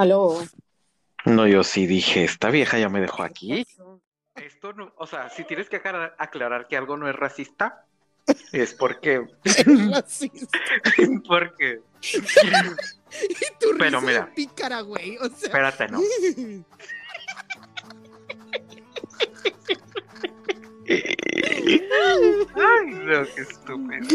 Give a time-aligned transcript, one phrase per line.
[0.00, 0.42] Aló.
[1.26, 3.66] No, yo sí dije, esta vieja ya me dejó aquí.
[4.34, 7.84] Esto no, o sea, si tienes que aclarar, aclarar que algo no es racista,
[8.50, 9.26] es porque.
[9.92, 10.58] Racista.
[11.28, 11.82] porque.
[12.00, 12.16] Y
[13.60, 14.24] tu Pero mira.
[14.24, 15.18] de pícara, güey.
[15.18, 15.48] O sea.
[15.48, 16.00] Espérate, no.
[22.56, 24.08] Ay, no, qué estúpido.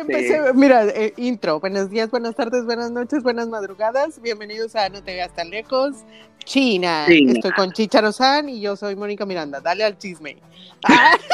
[0.00, 1.58] Empecé- Mira, eh, intro.
[1.60, 4.20] Buenos días, buenas tardes, buenas noches, buenas madrugadas.
[4.20, 5.96] Bienvenidos a No te veas tan lejos.
[6.44, 7.04] China.
[7.08, 7.32] China.
[7.32, 9.60] Estoy con Chicharo San y yo soy Mónica Miranda.
[9.60, 10.36] Dale al chisme.
[10.84, 11.16] Ah,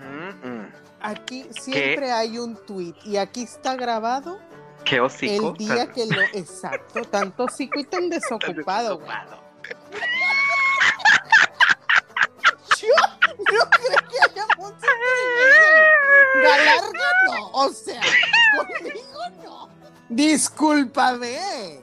[0.00, 0.72] Mm, mm.
[1.00, 4.38] aquí siempre hay un tweet y aquí está grabado
[4.84, 5.50] Qué hocico.
[5.52, 6.20] el día que lo.
[6.34, 9.00] Exacto, tan tóxico y tan desocupado,
[13.52, 16.42] no creo que haya mucho privilegio.
[16.42, 18.00] Galarga no, o sea,
[18.56, 19.68] conmigo no.
[20.08, 21.80] Discúlpame.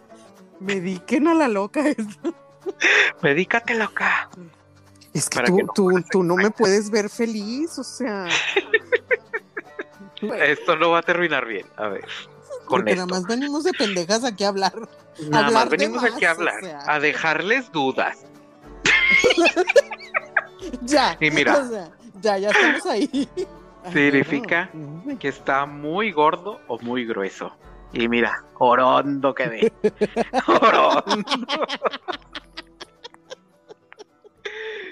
[0.59, 1.83] Mediquen a la loca.
[3.21, 4.29] Medícate loca.
[5.13, 8.27] Es que tú, que no tú, tú no me puedes ver feliz, o sea.
[10.21, 11.65] Esto no va a terminar bien.
[11.77, 12.05] A ver.
[12.65, 13.05] Con Porque esto.
[13.05, 14.73] nada más venimos de pendejas aquí a hablar.
[15.29, 16.79] Nada hablar más de venimos más, aquí a o hablar, sea.
[16.87, 18.17] a dejarles dudas.
[20.81, 21.17] Ya.
[21.19, 21.57] Y mira.
[21.57, 23.29] o sea, ya, ya estamos ahí.
[23.93, 24.69] Significa
[25.19, 27.55] que está muy gordo o muy grueso.
[27.93, 29.71] Y mira, orondo quedé.
[30.47, 31.23] orondo.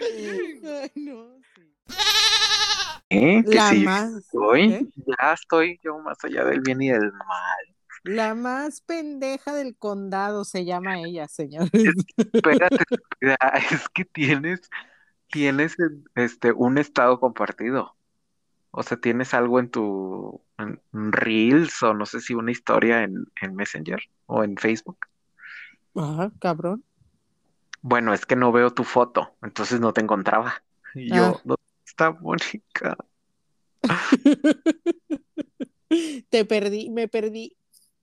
[0.01, 1.33] Ay, no.
[3.09, 3.43] ¿Eh?
[3.43, 4.11] Que La sí, más.
[4.13, 4.87] estoy, ¿eh?
[4.95, 7.73] ya estoy yo más allá del bien y del mal.
[8.03, 11.71] La más pendeja del condado se llama ella, señores.
[12.33, 14.69] Espérate, espera, es que tienes,
[15.33, 15.75] tienes
[16.13, 17.95] este un estado compartido.
[18.69, 20.79] O sea, tienes algo en tu en
[21.11, 25.07] Reels o no sé si una historia en, en Messenger o en Facebook.
[25.95, 26.83] Ajá, cabrón.
[27.81, 30.63] Bueno, es que no veo tu foto, entonces no te encontraba.
[30.93, 31.41] Y yo, Ah.
[31.43, 32.95] ¿dónde está Mónica?
[36.29, 37.55] Te perdí, me perdí.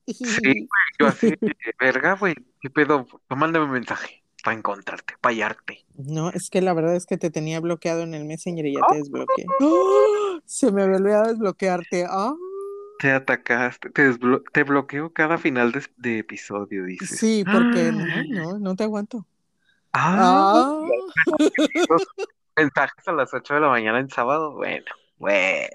[0.06, 1.34] Sí, Yo así,
[1.78, 3.06] verga, güey, ¿qué pedo?
[3.28, 5.84] Mándame un mensaje para encontrarte, para hallarte.
[5.94, 8.80] No, es que la verdad es que te tenía bloqueado en el Messenger y ya
[8.90, 9.46] te desbloqueé.
[9.60, 10.38] ¡Ah!
[10.46, 12.06] Se me había olvidado desbloquearte.
[12.08, 12.34] Ah,
[12.98, 17.18] Te atacaste, te, desblo- te bloqueo cada final de, de episodio, dices.
[17.18, 18.24] sí, porque no, Ah.
[18.28, 19.26] no, no te aguanto.
[19.92, 20.86] Ah, Ah,
[22.56, 24.84] mensajes a las 8 de la mañana en sábado, bueno,
[25.18, 25.68] bueno.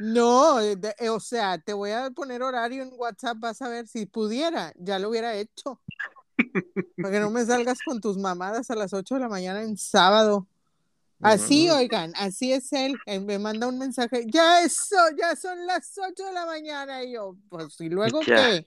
[0.00, 3.68] no, eh, de- eh, o sea, te voy a poner horario en WhatsApp, vas a
[3.68, 5.80] ver si pudiera, ya lo hubiera hecho.
[6.96, 9.76] Para que no me salgas con tus mamadas a las 8 de la mañana en
[9.76, 10.46] sábado.
[11.20, 13.00] Así, oigan, así es él.
[13.06, 17.02] él me manda un mensaje, ya eso, ya son las 8 de la mañana.
[17.02, 18.36] Y yo, pues, ¿y luego Ya.
[18.36, 18.66] qué?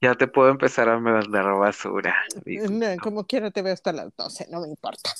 [0.00, 2.14] Ya te puedo empezar a mandar basura.
[2.46, 5.10] No, como quiera te veo hasta las 12, no me importa.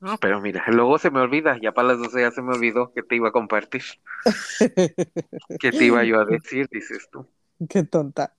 [0.00, 2.92] No, pero mira, luego se me olvida, ya para las 12 ya se me olvidó
[2.92, 3.82] que te iba a compartir,
[5.58, 7.26] que te iba yo a decir, dices tú.
[7.68, 8.32] Qué tonta.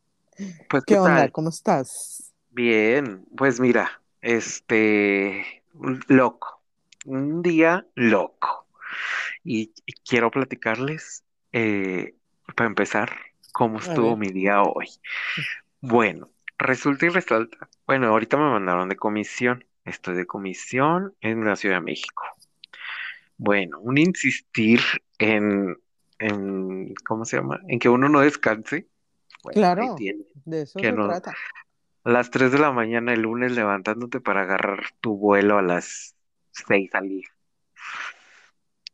[0.69, 1.15] Pues, ¿Qué ¿qué onda?
[1.15, 1.31] tal?
[1.31, 2.26] ¿Cómo estás?
[2.57, 5.61] Bien, pues mira, este,
[6.07, 6.59] loco,
[7.05, 8.65] un día loco.
[9.43, 12.15] Y, y quiero platicarles, eh,
[12.55, 13.15] para empezar,
[13.51, 14.87] cómo estuvo mi día hoy.
[15.81, 17.69] Bueno, resulta y resalta.
[17.85, 19.63] Bueno, ahorita me mandaron de comisión.
[19.85, 22.23] Estoy de comisión en la Ciudad de México.
[23.37, 24.79] Bueno, un insistir
[25.19, 25.77] en,
[26.17, 27.59] en, ¿cómo se llama?
[27.67, 28.87] En que uno no descanse.
[29.43, 29.95] Bueno, Claro.
[29.95, 30.23] tiene.
[30.43, 31.35] De eso Que se no- trata.
[32.07, 36.15] A las 3 de la mañana el lunes levantándote para agarrar tu vuelo a las
[36.51, 37.25] 6 salir.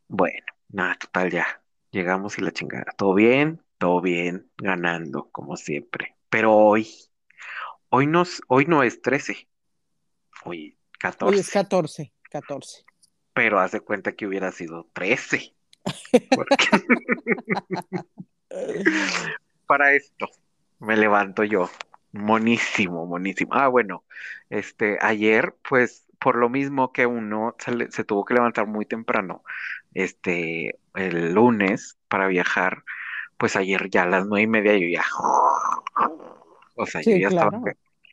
[0.08, 1.62] Bueno, nada, total ya.
[1.92, 2.92] Llegamos y la chingada.
[2.96, 6.16] Todo bien, todo bien, ganando, como siempre.
[6.28, 6.88] Pero hoy,
[7.88, 9.46] hoy no, es- hoy no es 13,
[10.44, 11.32] hoy 14.
[11.36, 12.84] Hoy es 14, 14.
[13.32, 15.54] Pero haz de cuenta que hubiera sido 13.
[16.30, 16.56] Porque
[19.68, 20.28] para esto
[20.80, 21.70] me levanto yo.
[22.14, 23.52] Monísimo, monísimo.
[23.54, 24.04] Ah, bueno,
[24.48, 28.86] este, ayer, pues, por lo mismo que uno se, le- se tuvo que levantar muy
[28.86, 29.42] temprano,
[29.94, 32.84] este, el lunes para viajar,
[33.38, 35.04] pues ayer ya a las nueve y media yo ya,
[36.74, 37.52] o sea, yo ya estaba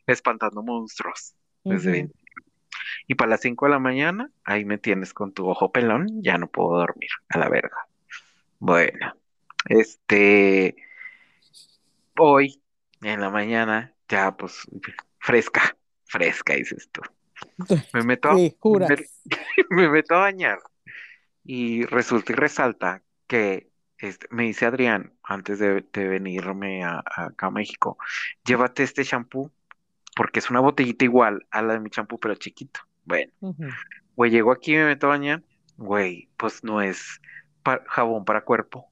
[0.08, 1.36] espantando monstruos
[1.68, 2.10] desde.
[3.08, 6.38] Y para las 5 de la mañana, ahí me tienes con tu ojo pelón, ya
[6.38, 7.88] no puedo dormir, a la verga.
[8.60, 9.14] Bueno,
[9.70, 10.76] este,
[12.18, 12.62] hoy
[13.02, 14.68] en la mañana, ya pues
[15.20, 15.76] fresca,
[16.06, 17.02] fresca, dices tú.
[17.94, 18.86] Me meto, a- Sí, me,
[19.70, 20.60] me meto a bañar
[21.44, 27.26] y resulta y resalta que este, me dice Adrián, antes de, de venirme a, a
[27.28, 27.98] acá a México,
[28.46, 29.52] llévate este champú,
[30.16, 32.82] porque es una botellita igual a la de mi champú, pero chiquito.
[33.06, 33.34] Bueno,
[34.16, 35.44] güey, llego aquí, me meto a bañar,
[35.78, 37.22] güey, pues no es
[37.64, 38.91] pa- jabón para cuerpo.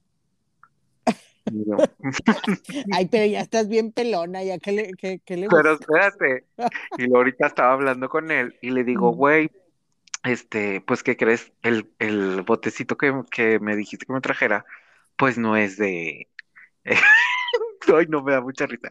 [2.92, 6.44] Ay, pero ya estás bien pelona, ya que le, que, que le Pero espérate.
[6.98, 9.50] Y luego ahorita estaba hablando con él y le digo, güey,
[10.24, 11.52] este, pues, ¿qué crees?
[11.62, 14.64] El, el botecito que, que me dijiste que me trajera,
[15.16, 16.28] pues no es de...
[17.94, 18.90] Ay, no me da mucha risa.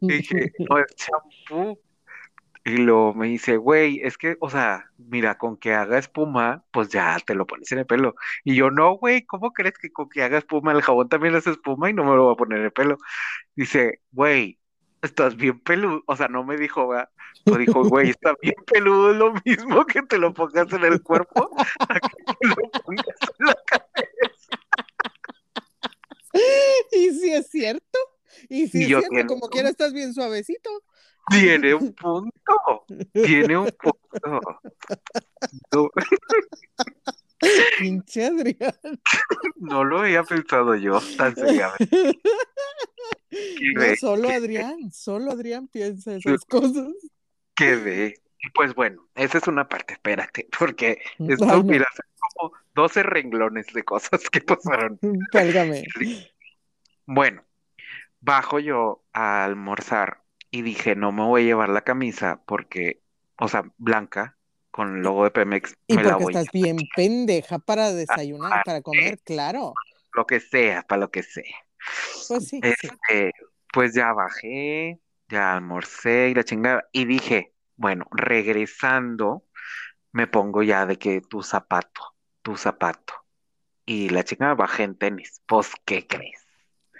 [0.00, 1.78] Dije, no es champú.
[2.68, 6.90] Y luego me dice, güey, es que, o sea, mira, con que haga espuma, pues
[6.90, 8.14] ya te lo pones en el pelo.
[8.44, 11.50] Y yo, no, güey, ¿cómo crees que con que haga espuma el jabón también hace
[11.50, 12.98] espuma y no me lo voy a poner en el pelo?
[13.56, 14.58] Dice, güey,
[15.00, 16.02] estás bien peludo.
[16.06, 16.90] O sea, no me dijo.
[17.46, 21.02] O dijo, güey, está bien peludo, es lo mismo que te lo pongas en el
[21.02, 21.50] cuerpo
[21.88, 23.06] a que te lo pongas
[23.38, 23.88] en la cabeza.
[26.92, 27.98] Y si es cierto,
[28.48, 30.70] y si Y es yo cierto, como quiera estás bien suavecito.
[31.30, 34.60] Tiene un punto, tiene un punto.
[35.72, 35.90] No,
[37.78, 38.74] Pinche Adrián.
[39.56, 41.88] no lo había pensado yo tan seriamente.
[43.74, 46.88] No, ve, solo que- Adrián, solo Adrián piensa esas cosas.
[47.54, 48.14] Quedé.
[48.40, 51.62] Y pues bueno, esa es una parte, espérate, porque Ay, esto, no.
[51.62, 54.98] mira, son como 12 renglones de cosas que pasaron.
[55.32, 55.84] Válgame.
[57.04, 57.44] Bueno,
[58.20, 63.02] bajo yo a almorzar y dije, no me voy a llevar la camisa porque,
[63.38, 64.38] o sea, blanca,
[64.70, 67.92] con el logo de Pemex, Y me la porque voy a estás bien pendeja para
[67.92, 69.74] desayunar, para comer, claro.
[70.14, 71.56] lo que sea, para lo que sea.
[72.28, 72.60] Pues sí, sí.
[72.62, 73.32] Este,
[73.72, 76.88] pues ya bajé, ya almorcé y la chingada.
[76.92, 79.44] Y dije, bueno, regresando,
[80.12, 83.14] me pongo ya de que tu zapato, tu zapato.
[83.84, 85.42] Y la chingada bajé en tenis.
[85.46, 86.46] Pues, ¿qué crees?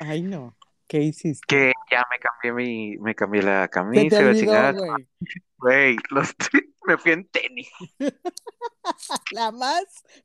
[0.01, 0.58] Ay, no.
[0.89, 1.47] ¿Qué hiciste?
[1.47, 4.73] Que ya me cambié mi, me cambié la camisa la chingada.
[5.59, 5.97] güey.
[6.11, 6.35] Los
[6.87, 7.69] me fui en tenis.
[9.33, 9.85] La más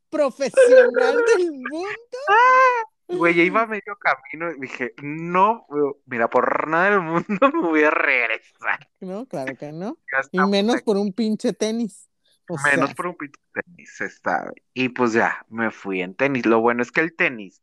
[0.09, 2.17] profesional del mundo.
[3.05, 5.67] Güey, ya iba medio camino y dije, no,
[6.05, 8.89] mira, por nada del mundo me voy a regresar.
[9.01, 9.97] No, claro que no.
[10.31, 10.85] Y menos aquí.
[10.85, 12.09] por un pinche tenis.
[12.47, 14.53] O Menos sea, por un pinche tenis, sabe.
[14.73, 16.45] Y pues ya, me fui en tenis.
[16.45, 17.61] Lo bueno es que el tenis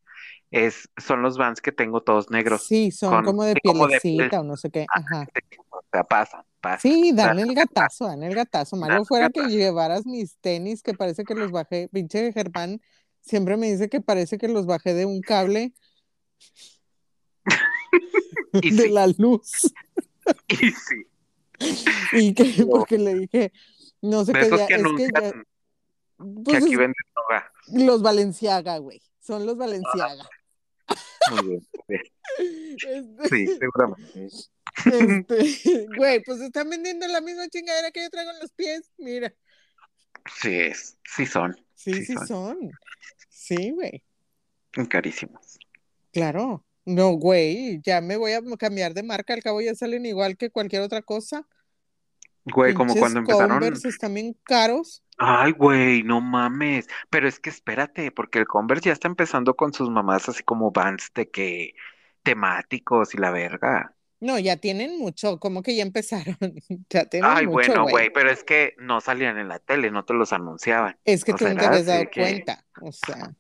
[0.51, 2.67] es, son los vans que tengo todos negros.
[2.67, 4.01] sí, son con- como de pielecita
[4.31, 4.31] piel.
[4.41, 4.87] o no sé qué.
[4.93, 5.27] Ajá.
[5.71, 6.81] O sea, pasan, pasan.
[6.81, 8.77] Sí, dan el gatazo, dan el gatazo.
[8.77, 11.89] Malo fuera que llevaras mis tenis, que parece que los bajé.
[11.93, 12.81] Pinche Germán
[13.21, 15.73] siempre me dice que parece que los bajé de un cable
[18.63, 19.73] Y de sí, la luz.
[20.49, 21.07] y sí.
[22.13, 22.69] Y que No.
[22.71, 23.53] porque le dije,
[24.01, 24.77] no sé qué es que ya, que
[26.45, 26.95] pues aquí venden
[27.73, 29.01] los Valenciaga, güey.
[29.21, 30.29] Son los Valenciaga.
[31.31, 31.69] Muy bien.
[32.39, 34.27] Este, Sí, seguramente.
[34.27, 38.91] este, güey, pues están vendiendo la misma chingadera que yo traigo en los pies.
[38.99, 39.33] Mira,
[40.41, 42.27] Sí, es, sí son sí, Sí sí son.
[42.27, 42.71] son.
[43.29, 44.03] Sí, güey.
[44.89, 45.59] carísimos.
[46.13, 46.65] Claro.
[46.85, 50.51] No, güey, ya me voy a cambiar de marca, al cabo ya salen igual que
[50.51, 51.47] cualquier otra cosa.
[52.51, 53.51] Güey, como cuando empezaron.
[53.59, 55.03] Converse están bien caros.
[55.19, 56.89] Ay, güey, no mames.
[57.11, 60.71] Pero es que espérate, porque el Converse ya está empezando con sus mamás así como
[60.71, 61.75] vans de que
[62.23, 63.95] temáticos y la verga.
[64.21, 66.37] No, ya tienen mucho, como que ya empezaron.
[66.91, 68.11] Ya tienen Ay, mucho, bueno, güey.
[68.13, 70.97] pero es que no salían en la tele, no te los anunciaban.
[71.05, 72.65] Es que O tú no te habías dado que- cuenta.
[72.83, 73.31] O sea,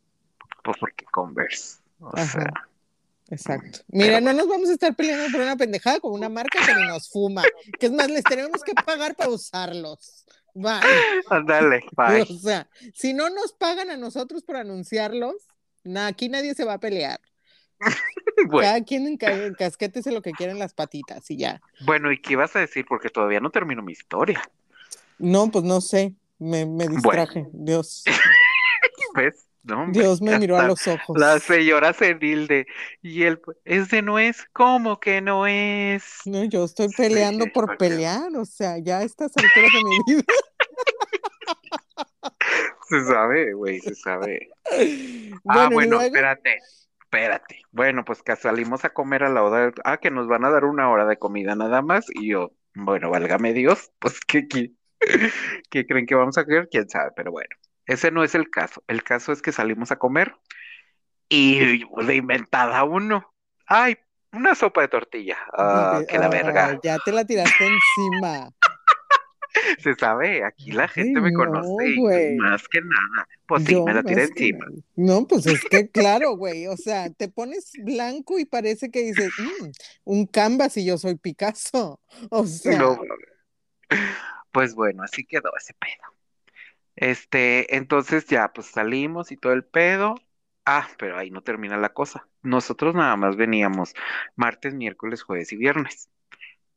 [0.64, 1.80] Pues porque Converse.
[2.00, 2.26] O Ajá.
[2.26, 2.52] sea,
[3.30, 3.80] exacto.
[3.88, 6.86] Mira, no nos vamos a estar peleando por una pendejada con una marca que ni
[6.86, 7.42] nos fuma.
[7.78, 10.24] Que es más, les tenemos que pagar para usarlos.
[10.54, 10.80] Bye.
[11.28, 12.22] ándale, bye.
[12.22, 15.34] O sea, si no nos pagan a nosotros por anunciarlos,
[15.84, 17.20] na- aquí nadie se va a pelear.
[18.46, 21.60] Bueno, Cada quien enca- encasquétese lo que quiera en las patitas y ya.
[21.84, 22.86] bueno, ¿y qué ibas a decir?
[22.88, 24.40] Porque todavía no termino mi historia.
[25.18, 26.14] No, pues no sé.
[26.38, 27.46] Me, me distraje.
[27.52, 28.02] Dios.
[29.14, 29.46] ¿Ves?
[29.62, 31.18] No, hombre, Dios me miró a los ojos.
[31.18, 32.66] La señora senil de,
[33.02, 36.04] y él, es de nuez, ¿cómo que no es?
[36.24, 40.14] No, yo estoy Sí, peleando por pelear, o sea, ya a estas alturas de mi
[40.14, 40.24] vida.
[42.88, 44.48] Se sabe, güey, se sabe.
[45.46, 46.58] Ah, Bueno, y bueno, luego, espérate,
[47.00, 47.60] espérate.
[47.70, 50.64] Bueno, pues que salimos a comer a la hora, ah, que nos van a dar
[50.64, 54.72] una hora de comida nada más, y yo, bueno, válgame Dios, pues ¿qué, qué,
[55.70, 56.68] qué creen que vamos a hacer?
[56.70, 57.50] Quién sabe, pero bueno,
[57.92, 58.82] ese no es el caso.
[58.86, 60.34] El caso es que salimos a comer
[61.28, 63.32] y de inventada uno,
[63.66, 63.96] ay,
[64.32, 66.66] una sopa de tortilla, ah, que la verga.
[66.66, 68.50] ah, ya te la tiraste encima.
[69.80, 72.00] Se sabe, aquí la Ay, gente me no, conoce y
[72.36, 73.28] más que nada.
[73.46, 74.66] Pues sí, Yo me la tiré que encima.
[74.94, 76.68] No, pues es que claro, güey.
[76.68, 79.70] O sea, te pones blanco y parece que dices, "Mm,
[80.04, 82.00] un canvas y yo soy Picasso.
[82.30, 83.00] O sea, No,
[84.52, 86.14] pues bueno, así quedó ese pedo.
[87.00, 90.16] Este, entonces ya, pues salimos y todo el pedo.
[90.66, 92.28] Ah, pero ahí no termina la cosa.
[92.42, 93.94] Nosotros nada más veníamos
[94.36, 96.10] martes, miércoles, jueves y viernes.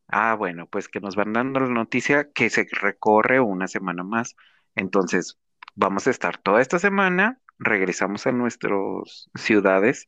[0.09, 4.35] Ah, bueno, pues que nos van dando la noticia que se recorre una semana más.
[4.75, 5.39] Entonces,
[5.75, 10.05] vamos a estar toda esta semana, regresamos a nuestras ciudades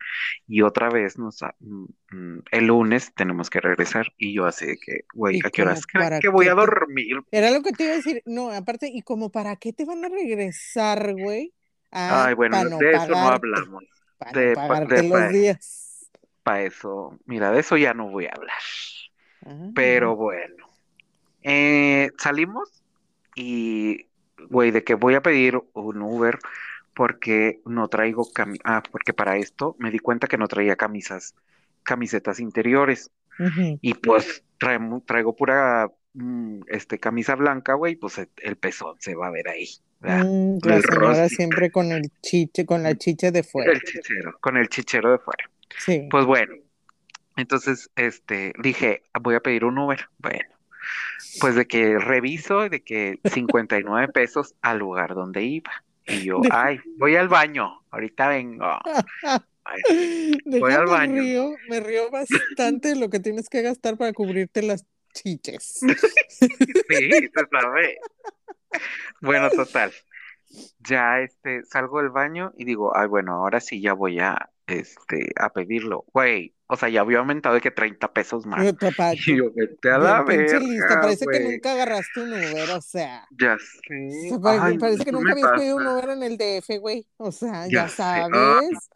[0.48, 4.08] y otra vez nos, mm, el lunes tenemos que regresar.
[4.18, 7.18] Y yo así de que, güey, ¿Y ¿a qué horas para que voy a dormir?
[7.32, 8.22] era lo que te iba a decir.
[8.26, 11.54] No, aparte, ¿y como para qué te van a regresar, güey?
[11.92, 13.84] Ah, Ay, bueno, para no de eso no hablamos.
[14.18, 16.12] para De, pagarte de los pa- días.
[16.44, 18.62] pa' eso, mira, de eso ya no voy a hablar.
[19.46, 20.68] Ah, Pero bueno,
[21.44, 22.84] eh, salimos
[23.36, 24.08] y,
[24.50, 26.40] güey, de que voy a pedir un Uber
[26.96, 31.36] porque no traigo cami- ah, porque para esto me di cuenta que no traía camisas,
[31.84, 33.12] camisetas interiores
[33.82, 39.28] y pues traemo- traigo pura, mm, este, camisa blanca, güey, pues el, pezón se va
[39.28, 39.68] a ver ahí.
[40.00, 43.74] Mm, la señora siempre con el chiche, con la chicha de fuera.
[43.74, 45.50] el chichero, con el chichero de fuera.
[45.78, 46.08] Sí.
[46.10, 46.54] Pues bueno,
[47.36, 50.08] entonces, este, dije, voy a pedir un Uber.
[50.20, 50.46] Bueno,
[51.42, 55.72] pues de que reviso de que 59 pesos al lugar donde iba.
[56.08, 58.66] Y yo, ay, voy al baño, ahorita vengo.
[59.64, 61.22] Ay, Voy al baño.
[61.22, 65.80] río, me río bastante lo que tienes que gastar para cubrirte las chiches.
[66.30, 67.98] Sí, se sabe.
[69.22, 69.92] Bueno, total.
[70.80, 75.32] Ya este, salgo del baño y digo, ay, bueno, ahora sí ya voy a, este,
[75.38, 76.06] a pedirlo.
[76.14, 78.74] Güey, o sea, ya había aumentado de que 30 pesos más.
[78.80, 82.70] Papá, Y yo, vete a la pinche lista, verga, parece que nunca agarraste un Uber,
[82.72, 83.28] o sea.
[83.30, 84.40] Ya o sé.
[84.40, 87.08] sea, Ay, parece que nunca habías pedido un Uber en el DF, güey.
[87.18, 87.96] O sea, Ya ya sé.
[87.98, 88.90] sabes.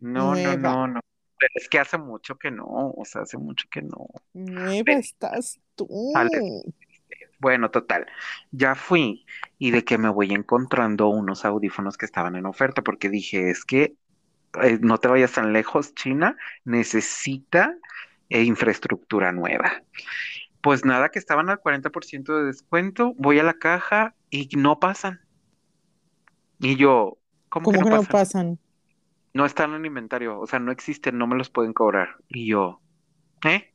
[0.00, 1.00] No, no, Nueva, no, no.
[1.38, 4.08] Pero es que hace mucho que no, o sea, hace mucho que no.
[4.34, 5.88] nueva estás tú.
[7.38, 8.06] Bueno, total,
[8.52, 9.26] ya fui
[9.58, 13.64] y de que me voy encontrando unos audífonos que estaban en oferta porque dije, es
[13.64, 13.96] que
[14.62, 17.76] eh, no te vayas tan lejos, China necesita
[18.28, 19.82] eh, infraestructura nueva.
[20.62, 25.20] Pues nada, que estaban al 40% de descuento, voy a la caja y no pasan.
[26.60, 27.18] Y yo,
[27.48, 28.58] ¿cómo que ¿Cómo no que no pasan?
[29.34, 32.16] No están en inventario, o sea, no existen, no me los pueden cobrar.
[32.28, 32.82] Y yo,
[33.44, 33.74] ¿eh?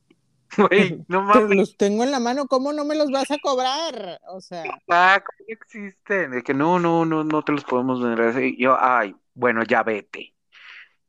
[0.58, 1.58] Güey, no mames.
[1.58, 4.20] los tengo en la mano, ¿cómo no me los vas a cobrar?
[4.30, 6.32] O sea, Ah, ¿cómo existen?
[6.32, 8.44] De que no, no, no, no te los podemos vender.
[8.44, 10.34] Y yo, ay, bueno, ya vete.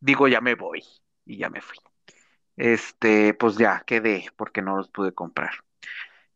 [0.01, 0.83] Digo, ya me voy.
[1.25, 1.79] Y ya me fui.
[2.57, 5.51] Este, pues ya quedé porque no los pude comprar.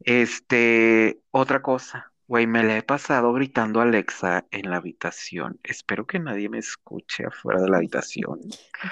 [0.01, 5.61] Este, otra cosa, güey, me la he pasado gritando a Alexa en la habitación.
[5.63, 8.41] Espero que nadie me escuche afuera de la habitación.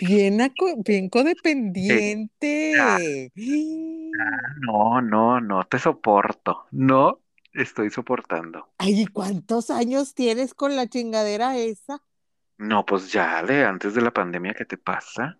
[0.00, 0.39] bien,
[0.85, 3.33] bien codependiente.
[4.61, 6.67] no, no, no te soporto.
[6.71, 7.21] No
[7.53, 8.69] estoy soportando.
[8.79, 12.03] Ay, ¿y cuántos años tienes con la chingadera esa?
[12.61, 15.38] No, pues ya de antes de la pandemia, ¿qué te pasa?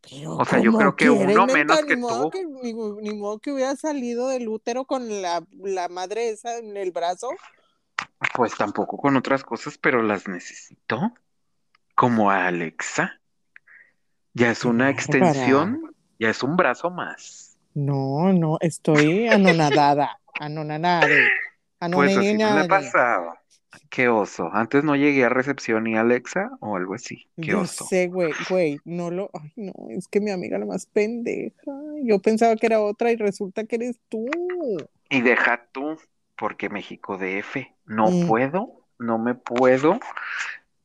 [0.00, 2.30] Pero O sea, yo creo que uno menos ni que modo tú.
[2.30, 6.76] que, ni, ni modo que hubiera salido del útero con la, la madre esa en
[6.76, 7.28] el brazo.
[8.34, 11.12] Pues tampoco con otras cosas, pero las necesito.
[11.96, 13.20] Como a Alexa.
[14.32, 17.58] Ya es una extensión, ya es un brazo más.
[17.74, 21.08] No, no, estoy anonadada, anonadada,
[21.92, 22.68] Pues así me la he anonadada.
[22.68, 23.39] pasado.
[23.88, 24.50] Qué oso.
[24.52, 27.28] Antes no llegué a recepción a Alexa o algo así.
[27.40, 27.84] Qué Yo oso.
[27.86, 31.54] sé, güey, güey, no lo, ay, no, es que mi amiga la más pendeja.
[32.02, 34.26] Yo pensaba que era otra y resulta que eres tú.
[35.08, 35.98] Y deja tú,
[36.36, 38.26] porque México DF, no Mm.
[38.28, 39.98] puedo, no me puedo,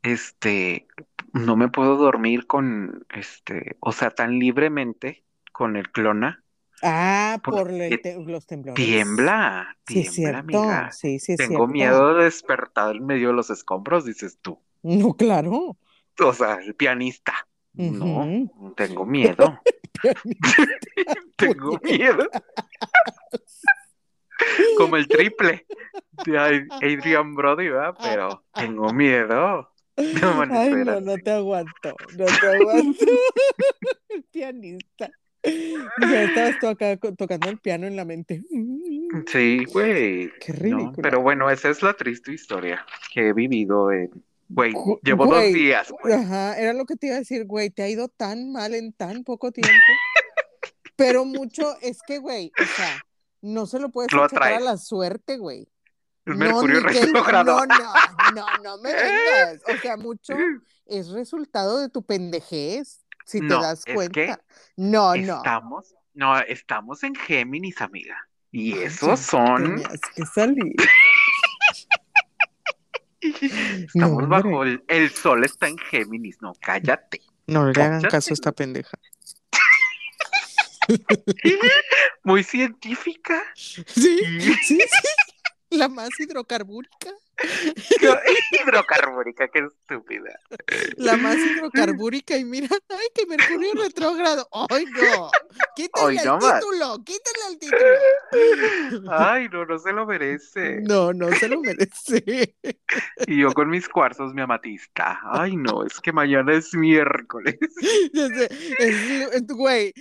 [0.03, 0.87] este,
[1.33, 6.43] no me puedo dormir con, este, o sea, tan libremente con el clona,
[6.87, 8.75] Ah, por porque el te- los temblores.
[8.85, 10.91] tiembla, Sí, es tiembla, cierto, amiga.
[10.91, 11.67] sí, sí, es Tengo cierto.
[11.67, 14.59] miedo de despertar en medio de los escombros, dices tú.
[14.83, 15.77] No, claro.
[16.19, 17.33] O sea, el pianista.
[17.73, 19.59] No, tengo miedo,
[21.35, 22.29] tengo miedo.
[24.77, 25.65] Como el triple
[26.25, 27.95] de Ad- Adrian Brody, ¿verdad?
[28.01, 30.13] Pero tengo miedo Ay,
[30.83, 31.23] no, no así.
[31.23, 33.05] te aguanto, no te aguanto.
[34.09, 35.09] El pianista.
[36.01, 38.43] Ya estabas tú acá co- tocando el piano en la mente.
[39.27, 40.29] Sí, güey.
[40.41, 40.91] Qué No, ridícula.
[41.01, 43.87] pero bueno, esa es la triste historia que he vivido.
[44.49, 44.73] Güey,
[45.03, 46.13] llevo dos días, güey.
[46.13, 48.91] Ajá, era lo que te iba a decir, güey, te ha ido tan mal en
[48.93, 49.71] tan poco tiempo.
[50.95, 53.01] Pero mucho, es que, güey, o sea,
[53.41, 55.67] no se lo puedes Lo achacar a la suerte, güey.
[56.25, 57.57] El No, Mercurio que- retrógrado.
[57.57, 57.93] No, no,
[58.35, 59.61] no, no me vengas.
[59.73, 60.33] O sea, mucho
[60.85, 64.41] es resultado de tu pendejez, si te No, das es que cuenta.
[64.77, 65.37] No, no.
[65.37, 68.17] Estamos, no, estamos en Géminis, amiga.
[68.51, 70.75] Y esos son, Tenías que salir.
[73.21, 77.21] estamos No, bajo el, el sol está en Géminis, no, cállate.
[77.47, 78.97] No le hagan caso a esta pendeja.
[82.23, 83.41] Muy científica.
[83.55, 84.79] Sí, sí, sí.
[85.69, 87.11] La más hidrocarbúrica.
[88.51, 90.39] Hidrocarbórica, qué estúpida.
[90.97, 92.37] La más hidrocarbúrica.
[92.37, 94.47] Y mira, ay, que Mercurio retrógrado.
[94.69, 95.29] ¡Ay, no!
[95.75, 96.59] Quítale el no más.
[96.61, 99.11] título, quítale el título.
[99.11, 100.79] Ay, no, no se lo merece.
[100.81, 102.55] No, no se lo merece.
[103.27, 105.19] Y yo con mis cuarzos, mi amatista.
[105.23, 107.57] Ay, no, es que mañana es miércoles.
[108.13, 109.93] Es- es- güey,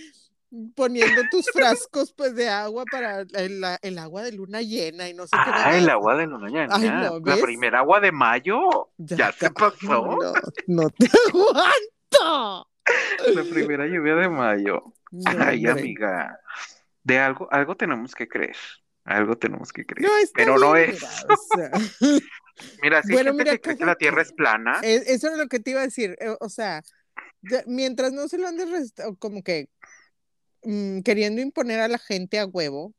[0.75, 5.37] poniendo tus frascos pues de agua para el, agua de luna llena y no sé
[5.45, 5.51] qué.
[5.53, 6.69] Ah, el agua de luna llena.
[6.77, 8.91] Ay, no, La primera agua de mayo.
[8.99, 9.77] Ya, se ay, pasó.
[9.87, 10.33] No,
[10.67, 12.69] no te aguanto.
[13.35, 14.93] La primera lluvia de mayo.
[15.11, 15.83] No, Ay, hombre.
[15.83, 16.41] amiga.
[17.03, 18.57] De algo, algo tenemos que creer.
[19.05, 20.09] Algo tenemos que creer.
[20.11, 21.03] No, Pero no bien, es.
[21.03, 22.21] mira, o sea,
[22.83, 23.95] Mira, si Bueno, gente mira, que cree que la.
[23.97, 24.81] Tierra es plana.
[24.83, 26.17] e- eso es lo que te iba a decir.
[26.21, 26.83] eh, O sea,
[27.43, 29.69] ya- mientras no se lo andes como que
[30.65, 32.95] mm, queriendo imponer a la gente a huevo,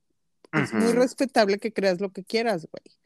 [0.54, 2.98] es muy respetable que creas lo que quieras, güey.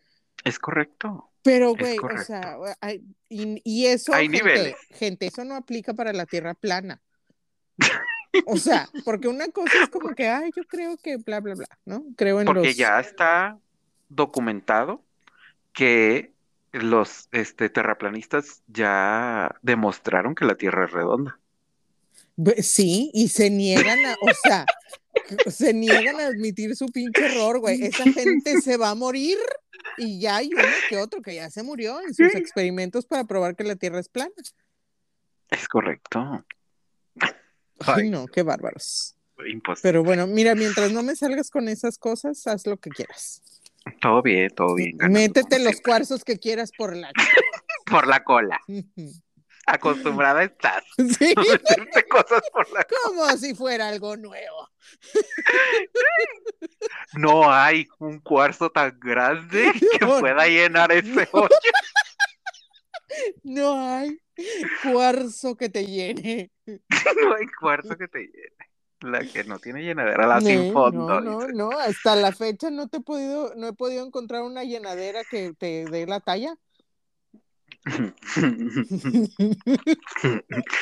[0.43, 1.31] Es correcto.
[1.41, 4.75] Pero, güey, o sea, hay- y, y eso, Hay gente, niveles.
[4.91, 7.01] gente, eso no aplica para la tierra plana.
[8.45, 11.67] O sea, porque una cosa es como que, ay, yo creo que bla, bla, bla,
[11.85, 12.05] ¿no?
[12.15, 12.77] Creo en Porque los...
[12.77, 13.57] ya está
[14.09, 15.03] documentado
[15.73, 16.33] que
[16.71, 21.39] los este, terraplanistas ya demostraron que la Tierra es redonda.
[22.61, 24.65] Sí, y se niegan a, o sea,
[25.47, 27.83] se niegan a admitir su pinche error, güey.
[27.83, 29.37] Esa gente se va a morir
[29.97, 33.55] y ya hay uno que otro que ya se murió en sus experimentos para probar
[33.55, 34.31] que la tierra es plana.
[35.49, 36.45] Es correcto.
[37.19, 37.29] Ay,
[37.85, 39.15] Ay, no, qué bárbaros.
[39.47, 39.81] imposible.
[39.83, 43.41] Pero bueno, mira, mientras no me salgas con esas cosas, haz lo que quieras.
[44.01, 44.97] Todo bien, todo bien.
[44.97, 45.81] ganando, Métete los siempre.
[45.83, 47.11] cuarzos que quieras por la.
[47.85, 48.59] Por la cola.
[49.73, 54.69] Acostumbrada estás Sí, meterte cosas por la como si fuera algo nuevo.
[57.13, 61.39] No hay un cuarzo tan grande que No, pueda llenar ese no.
[61.39, 61.49] hoyo.
[63.43, 64.19] No hay
[64.83, 66.51] cuarzo que te llene.
[66.65, 68.55] No hay cuarzo que te llene.
[69.01, 71.21] La que no tiene llenadera, la No, sin fondo.
[71.21, 74.63] no, no, no, hasta la fecha no te he podido, no he podido encontrar una
[74.63, 76.55] llenadera que te dé la talla.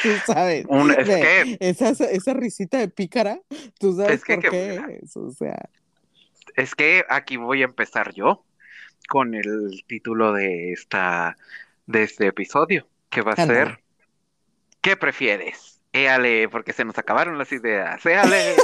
[0.04, 0.66] Tú sabes.
[0.70, 3.40] Un- es Ve, que esa, esa risita de pícara,
[3.80, 5.70] tú sabes Es que por qué es, o sea.
[6.56, 8.44] Es que aquí voy a empezar yo
[9.08, 11.38] con el título de esta
[11.86, 13.80] de este episodio, que va a ser
[14.82, 15.82] ¿Qué prefieres?
[15.92, 18.06] Éale, porque se nos acabaron las ideas.
[18.06, 18.56] Éale.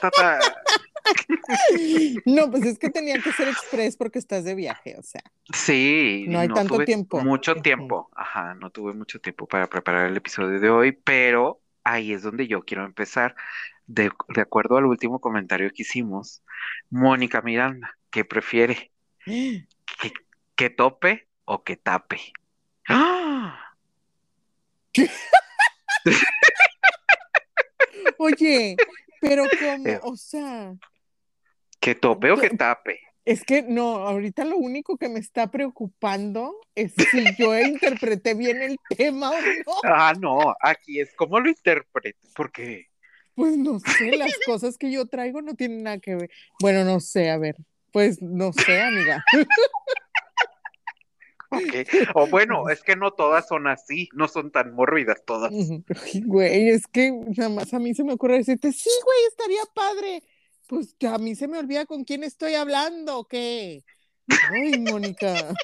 [0.00, 0.38] ta.
[2.26, 5.22] No, pues es que tenía que ser express porque estás de viaje, o sea.
[5.52, 7.20] Sí, No hay tanto tuve tiempo.
[7.20, 8.10] Mucho tiempo.
[8.14, 12.46] Ajá, no tuve mucho tiempo para preparar el episodio de hoy, pero ahí es donde
[12.46, 13.34] yo quiero empezar.
[13.86, 16.42] De, de acuerdo al último comentario que hicimos,
[16.88, 18.92] Mónica Miranda, ¿qué prefiere?
[19.26, 20.12] ¿Que,
[20.56, 22.32] que tope o que tape?
[22.88, 23.58] ¡Ah!
[28.18, 28.76] Oye,
[29.20, 30.00] pero como, Eh.
[30.02, 30.74] o sea,
[31.82, 33.00] ¿Que tope o que tape?
[33.24, 38.62] es que no, ahorita lo único que me está preocupando es si yo interpreté bien
[38.62, 39.74] el tema o no.
[39.84, 42.86] Ah, no, aquí es como lo interpreto, porque
[43.34, 46.30] Pues no sé, las cosas que yo traigo no tienen nada que ver.
[46.60, 47.56] Bueno, no sé, a ver,
[47.92, 49.24] pues no sé, amiga.
[51.50, 52.14] ok.
[52.14, 55.52] O bueno, es que no todas son así, no son tan mórbidas todas.
[56.26, 60.22] Güey, es que nada más a mí se me ocurre decirte, sí, güey, estaría padre.
[60.68, 63.84] Pues a mí se me olvida con quién estoy hablando, ¿o ¿qué?
[64.52, 65.54] Ay, Mónica.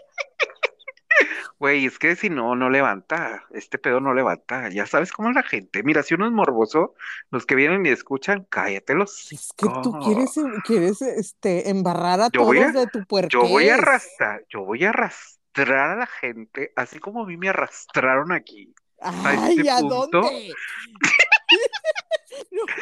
[1.59, 5.35] Güey, es que si no, no levanta, este pedo no levanta, ya sabes cómo es
[5.35, 5.83] la gente.
[5.83, 6.95] Mira, si uno es morboso,
[7.31, 9.33] los que vienen y escuchan, cállatelos.
[9.33, 10.35] Es que tú quieres,
[10.65, 13.33] quieres este, embarrar a Yo todos a- de tu puerqués.
[13.33, 17.37] Yo voy a arrastrar, yo voy a arrastrar a la gente, así como a mí
[17.37, 18.73] me arrastraron aquí.
[19.01, 20.21] Ay, este ¿a punto.
[20.23, 20.55] dónde?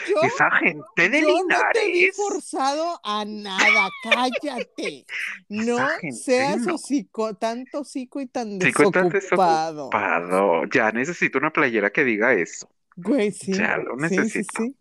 [0.08, 5.04] Yo, Esa gente de yo no te vi forzado a nada, cállate.
[5.48, 6.74] No gente seas no.
[6.74, 9.90] hocico, tanto hocico y tan Hocico y tan desocupado.
[9.90, 12.68] Pado, ya necesito una playera que diga eso.
[12.96, 13.52] Güey, sí.
[13.52, 14.62] Ya lo sí, sí, necesito.
[14.62, 14.76] sí.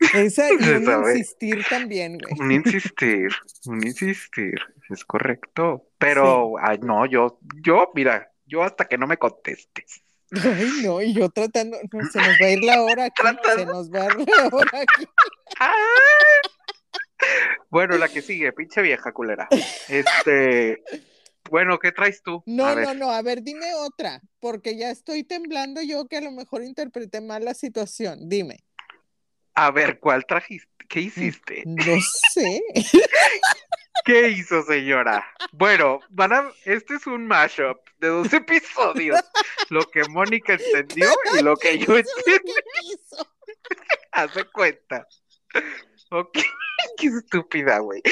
[0.14, 2.34] Esa y un insistir también, güey.
[2.38, 3.30] Un insistir,
[3.66, 5.86] un insistir, es correcto.
[5.98, 10.02] Pero, ay, no, yo, yo, mira, yo hasta que no me contestes.
[10.32, 13.22] Ay, no, y yo tratando, no, se nos va a ir la hora aquí,
[13.56, 15.06] se nos va a ir la hora aquí.
[15.60, 15.72] ¡Ah!
[17.70, 19.48] Bueno, la que sigue, pinche vieja culera.
[19.88, 20.82] Este,
[21.50, 22.42] bueno, ¿qué traes tú?
[22.46, 22.86] No, A ver.
[22.86, 26.62] no, no, a ver, dime otra, porque ya estoy temblando yo que a lo mejor
[26.62, 28.28] interpreté mal la situación.
[28.28, 28.64] Dime.
[29.54, 30.68] A ver, ¿cuál trajiste?
[30.88, 31.62] ¿Qué hiciste?
[31.66, 32.00] No
[32.32, 32.62] sé.
[34.04, 35.24] ¿Qué hizo, señora?
[35.52, 39.20] Bueno, van a, este es un mashup de dos episodios.
[39.70, 42.52] Lo que Mónica entendió y lo que yo entendí.
[44.12, 45.06] Hace cuenta.
[46.10, 46.38] Ok,
[46.98, 48.02] qué estúpida, güey.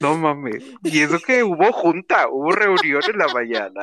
[0.00, 0.64] No mames.
[0.82, 3.82] Y eso que hubo junta, hubo reunión en la mañana.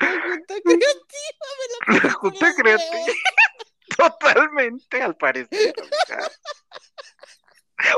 [0.00, 3.14] La junta creativa me la La junta creativa.
[4.10, 5.74] Totalmente, al parecer.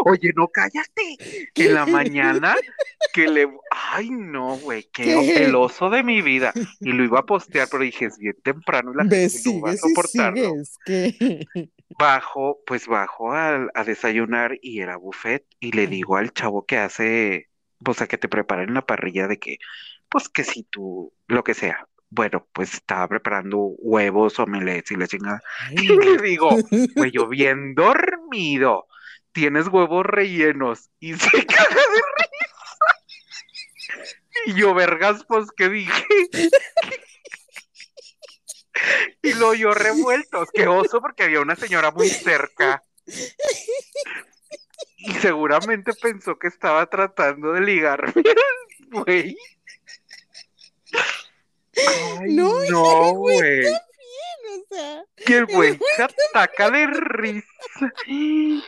[0.04, 1.50] Oye, no cállate.
[1.54, 2.56] En la mañana
[3.12, 3.48] que le.
[3.70, 4.84] Ay, no, güey.
[4.92, 5.44] Que ¿Qué?
[5.44, 6.52] el oso de mi vida.
[6.80, 9.70] Y lo iba a postear, pero dije, es bien temprano y la gente no va
[9.72, 10.50] a soportarlo.
[10.50, 10.78] sigues.
[10.86, 15.44] que Bajo, pues bajo al- a, desayunar y era buffet.
[15.60, 17.50] Y le digo al chavo que hace,
[17.82, 19.58] pues a que te preparen la parrilla de que,
[20.08, 21.86] pues que si tú, lo que sea.
[22.16, 25.42] Bueno, pues estaba preparando huevos, omelets y la chingada.
[25.68, 26.48] Ay, Y le digo,
[26.94, 28.86] güey, yo bien dormido,
[29.32, 32.86] tienes huevos rellenos y se caga de risa.
[34.46, 36.06] Y yo, vergas, pues, ¿qué dije?
[39.22, 42.84] Y lo yo revueltos, qué oso, porque había una señora muy cerca.
[44.98, 48.22] Y seguramente pensó que estaba tratando de ligarme,
[48.90, 49.36] güey.
[52.20, 53.66] Ay, No, no, güey güey.
[53.74, 57.46] O sea, Que el güey se ataca de risa.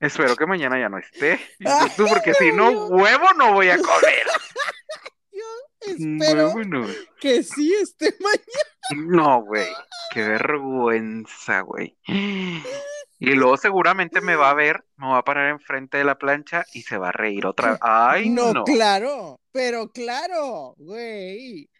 [0.00, 1.40] Espero que mañana ya no esté.
[1.64, 4.26] Ay, Tú, porque si no, huevo no voy a comer.
[5.32, 5.44] yo
[5.86, 6.86] espero Huevo no.
[7.20, 9.06] que sí esté mañana.
[9.06, 9.68] No, güey.
[10.12, 11.96] Qué vergüenza, güey.
[12.06, 16.64] Y luego seguramente me va a ver, me va a parar enfrente de la plancha
[16.74, 17.78] y se va a reír otra vez.
[17.82, 18.64] Ay, no, no.
[18.64, 21.70] claro, pero claro, güey.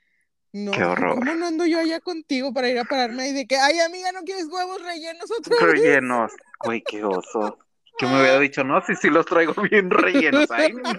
[0.58, 1.16] No, Qué horror.
[1.18, 4.10] ¿cómo no ando yo allá contigo para ir a pararme ahí de que, ay, amiga,
[4.12, 5.60] ¿no quieres huevos rellenos otra vez?
[5.82, 6.32] Rellenos.
[6.64, 7.58] Güey, qué oso.
[7.98, 10.50] Que me hubiera dicho, no, sí, sí los traigo bien rellenos.
[10.50, 10.92] Ay, no.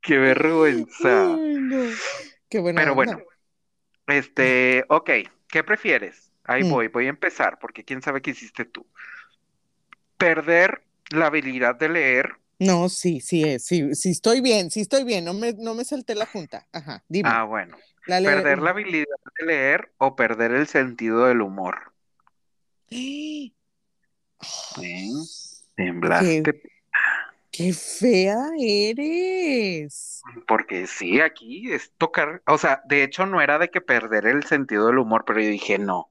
[0.00, 1.34] Qué vergüenza.
[1.34, 1.84] Ay, no.
[2.48, 3.14] Qué buena Pero onda.
[3.14, 3.22] bueno,
[4.08, 5.10] este, ok,
[5.48, 6.32] ¿qué prefieres?
[6.44, 6.70] Ahí Mm.
[6.70, 8.84] voy, voy a empezar, porque quién sabe qué hiciste tú.
[10.16, 12.32] Perder la habilidad de leer.
[12.60, 15.82] No, sí, sí es, sí, sí estoy bien, sí estoy bien, no me, no me
[15.82, 16.68] salté la junta.
[16.72, 17.30] Ajá, dime.
[17.32, 17.74] Ah, bueno.
[18.06, 19.06] la Perder la habilidad
[19.38, 21.94] de leer o perder el sentido del humor.
[22.90, 23.50] ¿Eh?
[25.74, 26.62] Temblaste.
[27.50, 30.20] Qué fea eres.
[30.46, 34.44] Porque sí, aquí es tocar, o sea, de hecho no era de que perder el
[34.44, 36.09] sentido del humor, pero yo dije, no,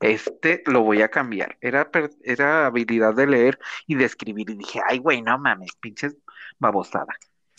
[0.00, 1.56] este lo voy a cambiar.
[1.60, 1.90] Era,
[2.22, 6.16] era habilidad de leer y de escribir y dije, ay, güey, no mames, pinches
[6.58, 7.14] babosada.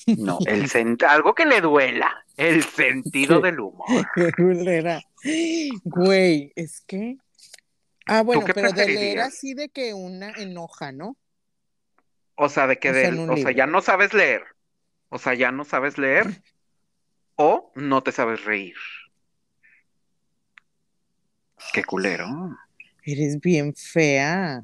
[0.08, 0.68] No, el
[1.08, 3.88] algo que le duela, el sentido del humor.
[5.84, 7.18] Güey, es que.
[8.08, 11.16] Ah, bueno, pero de leer así de que una enoja, ¿no?
[12.36, 14.44] O sea, de que O sea, del- o ya no sabes leer.
[15.10, 16.26] O sea, ya no sabes leer
[17.36, 18.76] o no te sabes reír.
[21.74, 22.28] Qué culero.
[23.04, 24.64] Eres bien fea.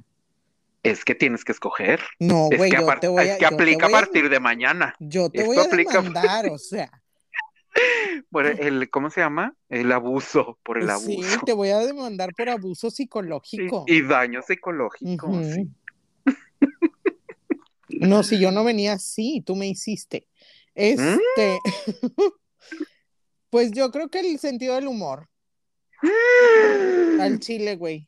[0.84, 2.02] Es que tienes que escoger.
[2.20, 3.34] No, Es güey, que, yo apar- te voy a.
[3.34, 4.96] es que aplica a partir de mañana.
[5.00, 6.90] Yo te esto voy a aplica- demandar, o sea.
[8.32, 9.54] Por el, ¿cómo se llama?
[9.70, 11.40] El abuso, por el Sí, abuso.
[11.46, 13.84] te voy a demandar por abuso Y, psicológico.
[13.88, 15.70] y daño psicológico, sí.
[17.90, 20.28] No, si yo no venía así, tú me hiciste.
[20.76, 21.60] Este,
[23.50, 25.30] pues yo creo que el sentido del humor,
[27.22, 28.08] al chile, güey.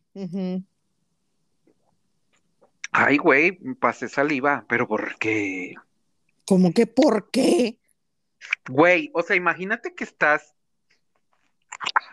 [2.91, 5.75] Ay, güey, pasé saliva, pero ¿por qué?
[6.47, 7.80] ¿Cómo que por qué?
[8.67, 10.56] Güey, o sea, imagínate que estás.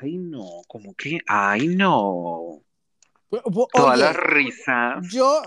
[0.00, 2.62] Ay, no, como que, ay, no.
[3.30, 5.06] Oye, las risas.
[5.10, 5.42] yo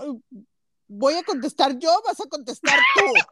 [0.88, 3.02] voy a contestar yo, vas a contestar tú.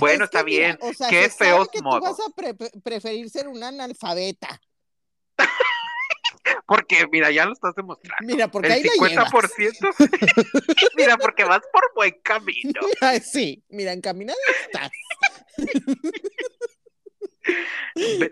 [0.00, 0.78] Bueno, es está mira, bien.
[0.82, 2.02] o sea, Qué se sabe feos tú modos.
[2.02, 2.52] vas a pre-
[2.82, 4.60] preferir ser una analfabeta.
[6.66, 8.24] Porque, mira, ya lo estás demostrando.
[8.32, 9.30] Mira, porque El ahí la llevas.
[9.32, 9.94] 50%.
[10.96, 12.80] Mira, porque vas por buen camino.
[13.00, 14.90] Ay, sí, mira, encaminada estás.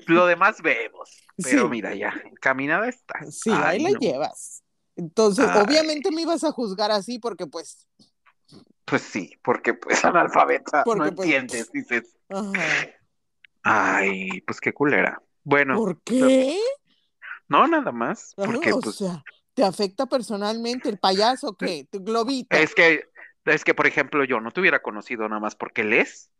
[0.06, 1.10] Lo demás vemos.
[1.42, 1.68] Pero Sí.
[1.68, 3.20] mira, ya, caminada está.
[3.30, 4.62] Sí, Ay, ahí la llevas.
[4.96, 5.62] Entonces, Ay.
[5.66, 7.86] obviamente me ibas a juzgar así porque pues,
[8.84, 12.16] Pues sí, porque pues analfabeta, Porque, no pues, entiendes, dices.
[12.28, 12.88] ajá.
[13.62, 15.20] Ay, pues qué culera.
[15.44, 16.58] Bueno, ¿Por qué?
[17.52, 19.22] No nada más, Ajá, porque o pues sea,
[19.54, 21.86] ¿te afecta personalmente el payaso qué?
[21.90, 22.56] ¿Tu globito?
[22.56, 23.04] es que
[23.44, 26.30] es que por ejemplo yo no te hubiera conocido nada más porque lees.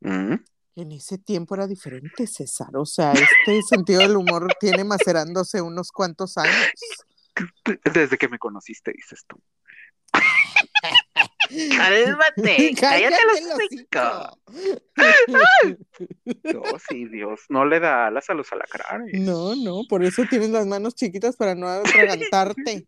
[0.00, 0.34] Mm,
[0.76, 2.76] En ese tiempo era diferente, César.
[2.76, 6.54] O sea, este sentido del humor tiene macerándose unos cuantos años.
[7.94, 9.40] Desde que me conociste, dices tú.
[11.76, 14.38] Cállate Cálmate, cállate los hocico.
[16.52, 19.20] No, sí, Dios, no le da alas a los alacranes.
[19.20, 22.86] No, no, por eso tienes las manos chiquitas para no atragantarte.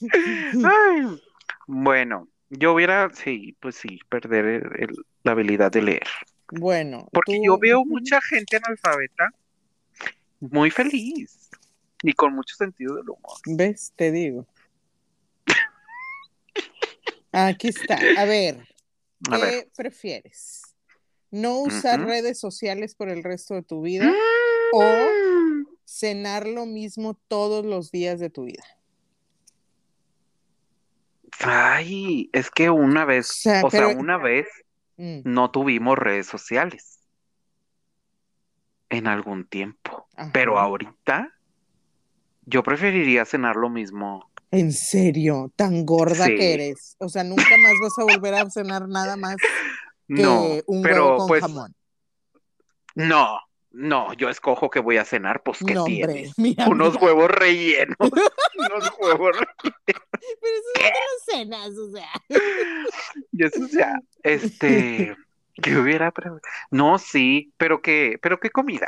[0.02, 1.20] Ay,
[1.66, 6.06] bueno, yo hubiera, sí, pues sí, perder el- el- la habilidad de leer.
[6.50, 9.30] Bueno, Porque tú- yo veo mucha gente analfabeta
[10.40, 11.50] muy feliz
[12.02, 13.38] y con mucho sentido del humor.
[13.46, 13.92] ¿Ves?
[13.96, 14.46] Te digo.
[17.32, 17.98] Aquí está.
[18.16, 18.68] A ver,
[19.30, 19.70] A ¿qué ver.
[19.74, 20.76] prefieres?
[21.30, 24.14] ¿No usar redes sociales por el resto de tu vida
[24.70, 25.66] o Mm.
[25.84, 28.62] cenar lo mismo todos los días de tu vida?
[31.40, 33.30] Ay, es que una vez,
[33.62, 34.46] O sea, o una vez
[34.98, 37.00] Mm, no tuvimos redes sociales
[38.90, 40.30] en algún tiempo, ajá.
[40.34, 41.32] pero ahorita
[42.44, 44.30] yo preferiría cenar lo mismo.
[44.52, 46.36] En serio, tan gorda Sí.
[46.36, 46.94] que eres.
[46.98, 49.36] O sea, nunca más vas a volver a cenar nada más
[50.06, 51.74] que No, un pero huevo con pues jamón.
[52.94, 53.38] no,
[53.70, 56.32] no, yo escojo que voy a cenar, pues ¿qué No, tienes?
[56.38, 57.04] mira, Unos mira.
[57.06, 57.96] huevos rellenos,
[58.58, 59.80] unos huevos rellenos.
[59.86, 62.10] Pero eso no te lo cenas, o sea.
[63.32, 65.16] Y eso ya, este,
[65.54, 66.12] ¿qué hubiera?
[66.70, 68.86] No, sí, pero qué, pero qué comida.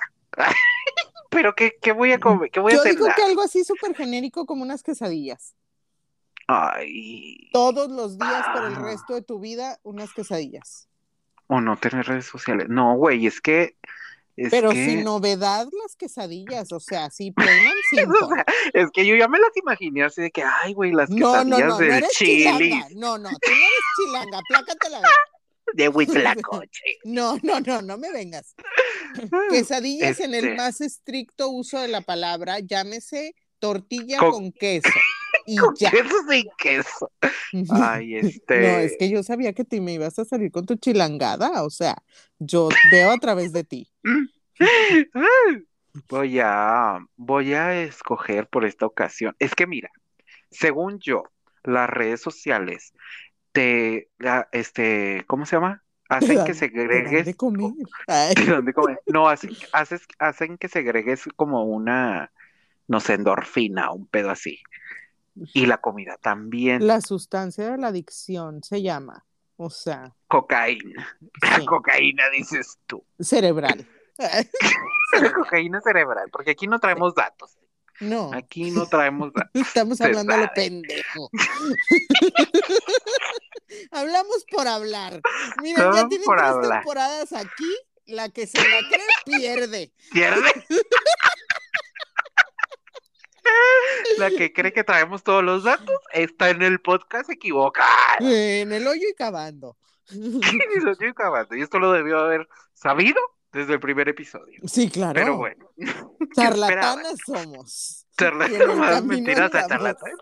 [1.35, 3.17] Pero qué, qué voy a comer, qué voy a Yo digo cenar.
[3.17, 5.55] que algo así súper genérico como unas quesadillas.
[6.47, 8.81] Ay, Todos los días por el Ah.
[8.83, 10.89] resto de tu vida, unas quesadillas.
[11.47, 12.69] o no tener redes sociales.
[12.71, 13.77] No, güey, es que,
[14.37, 17.35] es Pero que, sin novedad las quesadillas, o sea, sí,
[17.91, 18.15] simple.
[18.23, 21.11] o sea, es que yo ya me las imaginé así de que, ay, güey, las
[21.11, 22.89] No, no, quesadillas no, no del eres chili, chilanga.
[22.95, 25.11] No, no, tú no eres chilanga, plácate la vez.
[25.73, 26.99] De Huitlacoche.
[27.05, 28.55] No, no, no, no me vengas.
[29.51, 30.57] Quesadillas en el Este.
[30.57, 34.89] más estricto uso de la palabra, llámese tortilla Con- con, queso.
[35.47, 35.91] Y Con ya.
[35.91, 37.11] queso sin queso.
[37.71, 38.61] Ay, este.
[38.61, 41.69] No, es que yo sabía que te me ibas a salir con tu chilangada, o
[41.71, 41.97] sea,
[42.39, 43.91] yo veo a través de ti.
[46.09, 49.37] Voy a, voy a escoger por esta ocasión.
[49.39, 49.91] Es que mira,
[50.51, 51.25] según yo,
[51.63, 52.93] las redes sociales
[53.55, 54.11] te,
[54.53, 55.83] este, ¿cómo se llama?
[56.11, 57.71] Hacen que segregues, de comer.
[58.07, 59.01] Ay, ¿de dónde comer?
[59.07, 62.31] No, hacen, haces, hacen que segregues como una,
[62.89, 64.59] no sé, endorfina, un pedo así.
[65.55, 69.25] Y la comida también, la sustancia de la adicción se llama,
[69.57, 71.09] o sea, cocaína.
[71.57, 73.05] sí, Cocaína, dices tú.
[73.19, 73.85] cerebral.
[75.35, 77.57] Cocaína cerebral, porque aquí no traemos datos.
[78.01, 79.51] No, Aquí no traemos datos.
[79.55, 81.31] estamos hablando a lo pendejo.
[83.91, 85.21] Hablamos por hablar.
[85.63, 86.81] Miren, ya tienen tres hablar.
[86.81, 87.77] temporadas aquí.
[88.07, 89.93] La que se la cree pierde.
[90.13, 90.53] ¿Pierde?
[94.19, 98.17] La que cree que traemos todos los datos está en el podcast equivocada.
[98.21, 99.77] En el hoyo y cavando.
[100.11, 101.55] Y lo estoy acabando.
[101.55, 103.21] Y esto lo debió haber sabido
[103.53, 104.61] desde el primer episodio.
[104.67, 105.15] Sí, claro.
[105.15, 105.73] Pero bueno,
[106.35, 108.04] Charlatanas somos.
[108.17, 110.15] Charla- Y en el más camino mentirosa charlatana.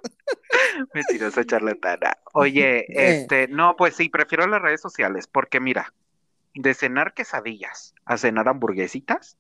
[0.95, 2.19] Mentirosa charlatana.
[2.33, 3.21] Oye, Eh.
[3.23, 5.93] este, no, pues sí, prefiero las redes sociales porque mira,
[6.55, 9.37] de cenar quesadillas a cenar hamburguesitas,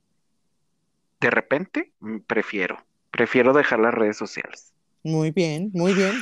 [1.20, 2.78] de repente mm, prefiero,
[3.10, 4.72] prefiero dejar las redes sociales.
[5.02, 6.12] Muy bien, muy bien.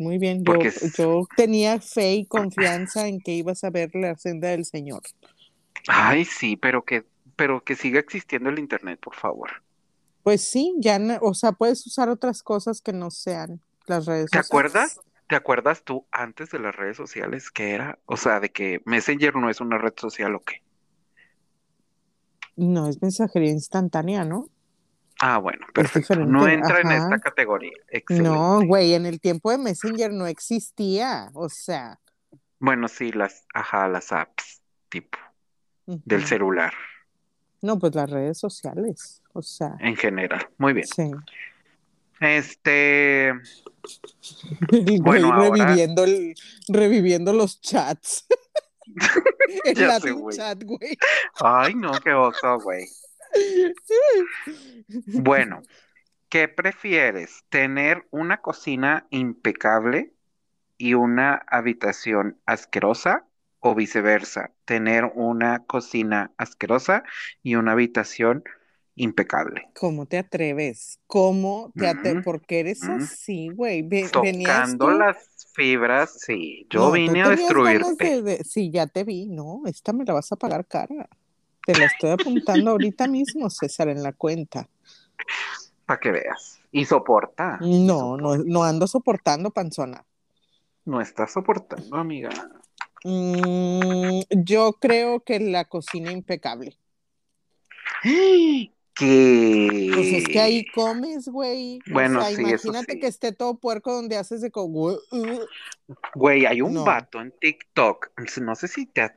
[0.00, 0.44] Muy bien.
[0.44, 4.64] Yo, es- yo tenía fe y confianza en que ibas a ver la senda del
[4.64, 5.02] Señor.
[5.88, 9.50] Ay, sí, pero que, pero que siga existiendo el internet, por favor.
[10.28, 14.30] Pues sí, ya, no- o sea, puedes usar otras cosas que no sean las redes
[14.30, 14.46] ¿Te sociales.
[14.50, 15.00] acuerdas?
[15.26, 17.98] ¿Te acuerdas tú antes de las redes sociales que era?
[18.04, 20.62] O sea, de que Messenger no es una red social o qué.
[22.56, 24.50] No, es mensajería instantánea, ¿no?
[25.18, 26.16] Ah, bueno, perfecto.
[26.16, 27.72] No entra en esta categoría.
[27.88, 28.28] Excelente.
[28.28, 32.00] No, güey, en el tiempo de Messenger no existía, o sea.
[32.58, 34.60] Bueno, sí, las, ajá, las apps,
[34.90, 35.16] tipo,
[35.86, 36.74] del celular,
[37.62, 40.48] No, pues las redes sociales, o sea, en general.
[40.58, 40.86] Muy bien.
[40.86, 41.10] sí.
[42.20, 43.32] Este,
[45.02, 46.34] Bueno, ahora- reviviendo, el,
[46.68, 48.26] reviviendo los chats.
[49.64, 50.36] el Ya sé, Latin güey.
[50.36, 50.98] chat, güey.
[51.40, 52.86] ay, no, qué oso, güey.
[54.88, 55.62] Bueno,
[56.28, 57.44] ¿qué prefieres?
[57.50, 60.12] ¿Tener una cocina impecable
[60.76, 63.26] y una habitación asquerosa
[63.60, 64.52] o viceversa?
[64.64, 67.02] ¿Tener una cocina asquerosa
[67.42, 68.44] y una habitación
[68.96, 69.68] impecable?
[69.74, 70.98] ¿Cómo te atreves?
[71.06, 72.16] ¿Cómo te atreves?
[72.16, 73.02] Mm, Porque eres mm.
[73.02, 73.88] así, güey.
[74.12, 74.98] Tocando tú.
[74.98, 75.16] las
[75.54, 78.04] fibras, sí, yo No, vine a destruirte.
[78.04, 79.26] de, de- Sí, ya te vi.
[79.26, 81.08] No, esta me la vas a pagar cara.
[81.64, 84.68] Te la estoy apuntando ahorita mismo, César, en la cuenta.
[85.86, 86.60] Para que veas.
[86.70, 87.58] Y soporta.
[87.70, 88.44] y No, no, soporta.
[88.46, 90.04] no ando soportando, panzona.
[90.86, 92.30] No estás soportando, amiga.
[93.04, 96.76] Mm, yo creo que la cocina impecable.
[98.94, 99.90] Que.
[99.94, 101.78] Pues es que ahí comes, güey.
[101.88, 103.00] O Bueno, sea, sí, eso imagínate sí.
[103.00, 104.96] que esté todo puerco donde haces de como.
[106.16, 106.84] Güey, hay un No.
[106.84, 108.10] vato en TikTok.
[108.40, 109.12] No sé si te.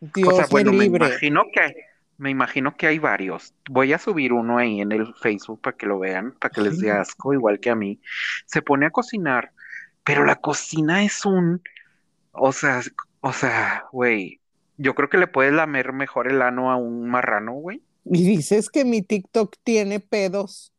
[0.00, 1.06] Dios O sea, bueno, me me libre.
[1.06, 1.74] imagino que.
[2.16, 3.52] Me imagino que hay varios.
[3.68, 6.78] Voy a subir uno ahí en el Facebook para que lo vean, para que les
[6.78, 8.00] dé asco, igual que a mí.
[8.46, 9.52] Se pone a cocinar,
[10.02, 11.60] pero la cocina es un.
[12.38, 12.80] O sea,
[13.20, 14.40] o sea, güey.
[14.78, 17.82] Yo creo que le puedes lamer mejor el ano a un marrano, güey.
[18.04, 20.72] Y dices que mi TikTok tiene pedos,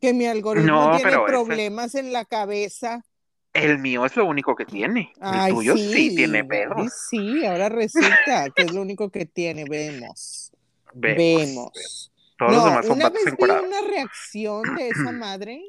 [0.00, 3.04] que mi algoritmo No, tiene ese- problemas en la cabeza.
[3.52, 5.12] El mío es lo único que tiene.
[5.16, 6.92] El Ay, tuyo sí, sí tiene pedos.
[7.10, 10.52] sí, ahora resulta que es lo único que tiene, vemos,
[10.94, 11.18] Vemos.
[11.46, 12.12] vemos.
[12.38, 15.62] Todos los No, demás son una vez vi una reacción de esa madre,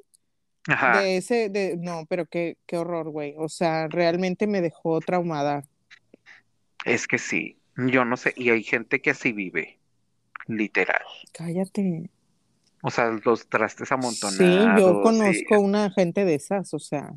[0.68, 1.02] Ajá.
[1.02, 3.34] de ese, de, no, pero qué, qué horror, güey.
[3.38, 5.64] O sea, realmente me dejó traumada.
[6.86, 7.58] Es que sí.
[7.78, 8.34] Yo no sé.
[8.36, 9.80] Y hay gente que así vive.
[10.48, 11.02] Literal.
[11.34, 12.10] Cállate.
[12.82, 14.82] O sea, los trastes Sí, amontonados.
[14.82, 17.14] yo y- conozco una gente de esas, o sea,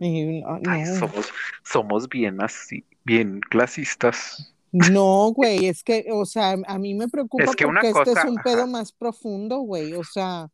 [0.00, 1.28] y, ah, Ay, somos,
[1.64, 4.54] somos bien así, bien clasistas.
[4.72, 8.20] No, güey, es que, o sea, a mí me preocupa Es que una porque este
[8.20, 8.66] es un pedo ajá.
[8.66, 10.48] más profundo, güey, o sea,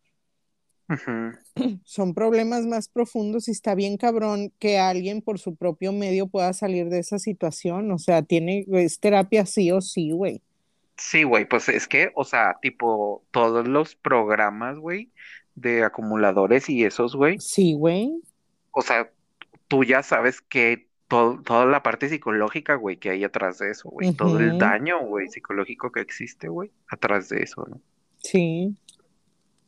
[1.84, 6.52] Son problemas más profundos y está bien cabrón que alguien por su propio medio pueda
[6.52, 10.42] salir de esa situación, o sea, tiene, es terapia sí o sí, güey.
[10.96, 15.10] Sí, güey, pues es que, o sea, tipo, todos los programas, güey,
[15.54, 18.22] de acumuladores y esos, güey, Sí, güey.
[18.70, 19.10] o sea,
[19.68, 23.90] tú ya sabes que todo, toda la parte psicológica, güey, que hay atrás de eso,
[23.90, 27.80] güey, todo el daño, güey, psicológico que existe, güey, atrás de eso, ¿no?
[28.18, 28.76] Sí.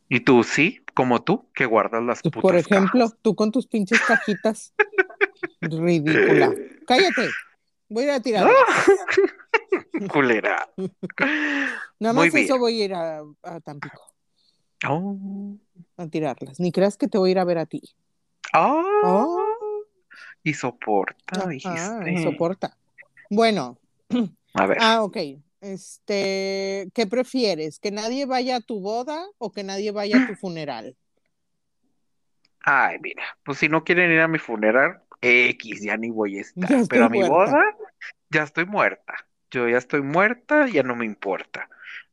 [0.09, 3.19] Y tú sí, como tú, que guardas las Tú, putas Por ejemplo, cajas.
[3.23, 4.73] tú con tus pinches cajitas.
[5.61, 6.53] Ridícula.
[6.87, 7.29] Cállate.
[7.89, 8.49] Voy a ir a tirar.
[10.13, 10.69] Culera.
[11.99, 14.01] Nada más eso voy a ir a, a Tampico
[14.87, 15.57] Oh.
[15.97, 16.61] a tirarlas.
[16.61, 17.81] Ni creas que te voy a ir a ver a ti.
[18.53, 18.83] Ah.
[19.05, 19.41] Oh.
[20.43, 22.23] Y soporta, dijiste.
[22.23, 22.77] soporta.
[23.31, 23.79] Bueno,
[24.53, 24.77] A ver.
[24.81, 25.17] ah, ok.
[25.64, 27.79] Este, ¿qué prefieres?
[27.81, 30.94] ¿Que nadie vaya a tu boda o que nadie vaya a tu funeral?
[32.61, 36.40] Ay, mira, pues si no quieren ir a mi funeral, X, ya ni voy a
[36.42, 36.87] estar.
[36.88, 37.35] Pero a mi muerta.
[37.35, 37.62] boda,
[38.29, 39.14] ya estoy muerta.
[39.50, 41.68] Yo ya estoy muerta, ya no me importa.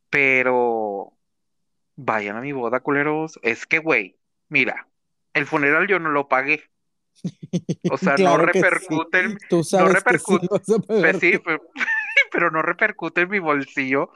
[0.10, 1.14] Pero
[1.98, 3.38] vayan a mi boda, culeros.
[3.44, 4.88] Es que, güey, mira,
[5.34, 6.64] el funeral yo no lo pagué.
[7.92, 11.62] O sea, no Claro repercute Tú sabes que sí repercute- pues sí, pero,
[12.32, 14.12] pero no repercute en mi bolsillo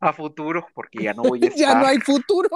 [0.00, 1.86] a futuro, porque ya no voy a Ya no estar.
[1.86, 2.48] hay futuro.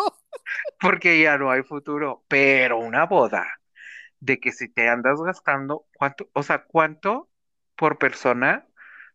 [0.78, 2.24] porque ya no hay futuro.
[2.28, 3.46] Pero una boda,
[4.20, 6.30] de que si te andas gastando, ¿cuánto?
[6.34, 7.30] O sea, ¿cuánto
[7.76, 8.68] por persona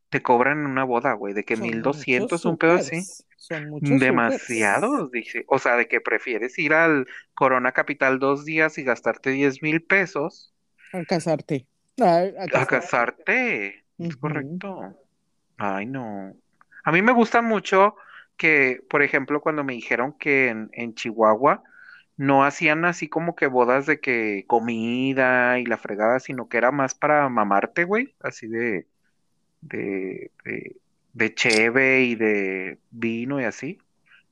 [0.10, 1.34] te cobran en una boda, güey?
[1.34, 3.12] De que mil doscientos, un pedo así.
[3.38, 4.00] Son muchos.
[4.00, 5.46] Demasiados, dice.
[5.48, 9.84] O sea, de que prefieres ir al Corona Capital dos días y gastarte diez mil
[9.84, 10.54] pesos
[10.94, 11.68] A casarte.
[12.02, 13.86] A, a a casarte.
[13.98, 14.96] Es correcto.
[15.58, 16.36] Ay, no.
[16.84, 17.96] A mí me gusta mucho
[18.38, 21.63] que, por ejemplo, cuando me dijeron que en, en Chihuahua
[22.18, 26.72] no hacían así como que bodas de que comida y la fregada, sino que era
[26.72, 28.88] más para mamarte, güey, así de,
[29.62, 30.78] de, de,
[31.13, 33.80] de cheve y de vino y así,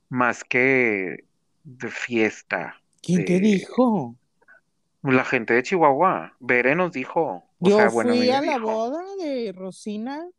[0.10, 1.26] más que
[1.64, 2.82] de fiesta.
[3.04, 4.18] ¿Quién te dijo?
[5.04, 8.60] La gente de Chihuahua, Bere nos dijo, o Yo sea, bueno, fui a la dijo.
[8.60, 10.30] boda de Rosina.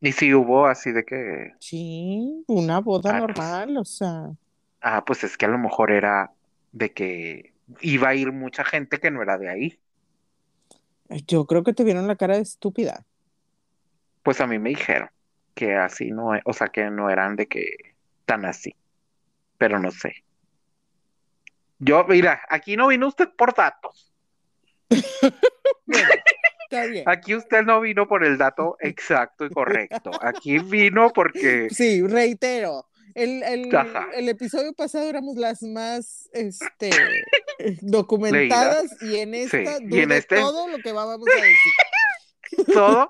[0.00, 4.30] Y si hubo así de que, Sí, una boda Ah, normal, o sea.
[4.82, 6.30] ah, pues es que a lo mejor era
[6.72, 9.78] de que iba a ir mucha gente que no era de ahí.
[11.26, 13.04] Yo creo que te vieron la cara de estúpida.
[14.22, 15.08] Pues a mí me dijeron
[15.54, 17.94] que así no, o sea, que no eran de que
[18.26, 18.74] tan así,
[19.56, 20.24] pero no sé.
[21.78, 24.12] Yo, mira, aquí no vino usted por datos.
[25.88, 26.08] Bueno,
[26.70, 27.04] está bien.
[27.08, 30.10] Aquí usted no vino por el dato exacto y correcto.
[30.20, 32.86] Aquí vino porque Sí, reitero.
[33.14, 33.74] El, el,
[34.14, 36.90] el episodio pasado éramos las más este,
[37.80, 41.56] documentadas y en Sí, esta y en este- todo lo que vamos a decir.
[42.72, 43.08] Todo,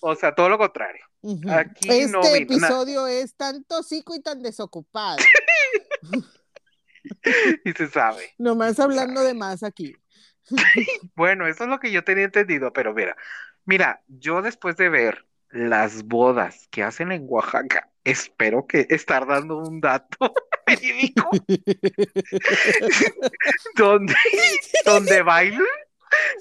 [0.00, 1.04] o sea, todo lo contrario.
[1.20, 1.50] Ujú.
[1.50, 5.16] Aquí este no vino na- episodio es tan tóxico y tan desocupado.
[7.64, 8.34] Y se sabe.
[8.38, 9.94] Nomás hablando de más aquí.
[11.14, 13.16] Bueno, eso es lo que yo tenía entendido, pero mira,
[13.64, 19.58] mira, yo después de ver las bodas que hacen en Oaxaca, espero que estar dando
[19.58, 20.32] un dato
[20.66, 21.30] verídico
[23.76, 24.14] donde,
[24.84, 25.62] donde bailan,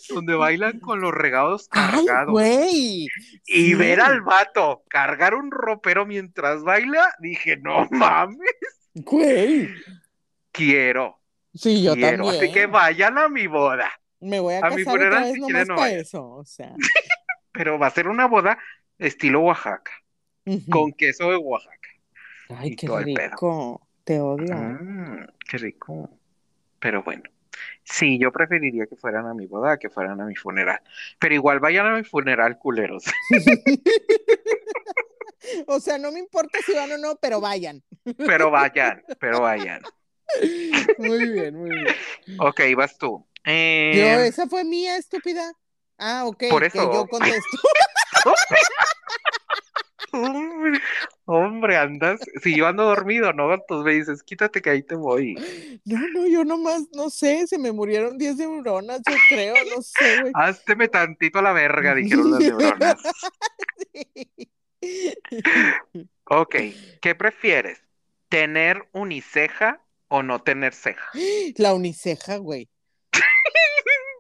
[0.10, 2.32] donde bailan con los regados ¡Ay, cargados.
[2.34, 3.08] güey!
[3.46, 3.76] Y Sí.
[3.76, 8.40] ver al vato cargar un ropero mientras baila, dije, no mames,
[8.94, 9.70] Güey.
[10.52, 11.20] quiero,
[11.56, 12.24] Sí, yo quiero.
[12.24, 12.44] también.
[12.44, 13.92] Así que vayan a mi boda.
[14.20, 16.30] Me voy a a mi casar otra funeral, vez si nomás quieren, no para eso.
[16.30, 16.76] O sea.
[17.52, 18.58] Pero va a ser una boda
[18.98, 19.92] estilo Oaxaca,
[20.70, 21.90] con queso de Oaxaca.
[22.50, 23.88] Ay, y qué rico.
[24.04, 24.56] Te odio.
[24.56, 26.10] Mm, qué rico.
[26.80, 27.24] Pero bueno,
[27.84, 30.80] sí, yo preferiría que fueran a mi boda que fueran a mi funeral.
[31.18, 33.06] Pero igual vayan a mi funeral, culeros.
[35.68, 37.84] O sea, no me importa si van o no, pero vayan.
[38.18, 39.82] Pero vayan, pero vayan.
[40.98, 41.96] Muy bien, muy bien.
[42.40, 43.26] Ok, vas tú.
[43.46, 45.54] Eh, Yo, esa fue mía, estúpida.
[45.98, 46.94] Ah, ok, Por que eso.
[46.94, 47.58] yo contesto.
[50.12, 50.80] Hombre,
[51.26, 52.22] hombre, andas.
[52.42, 53.54] Si yo ando dormido, ¿no?
[53.54, 55.36] Entonces me dices, quítate que ahí te voy.
[55.86, 60.22] No, no, yo nomás, no sé, se me murieron 10 neuronas, yo creo, no sé,
[60.22, 60.32] güey.
[60.36, 62.98] Házteme tantito a la verga, dijeron las neuronas.
[66.26, 66.56] Ok,
[67.02, 67.82] ¿qué prefieres?
[68.30, 69.82] ¿Tener uniceja
[70.16, 71.02] o no tener ceja?
[71.58, 72.70] La uniceja, güey.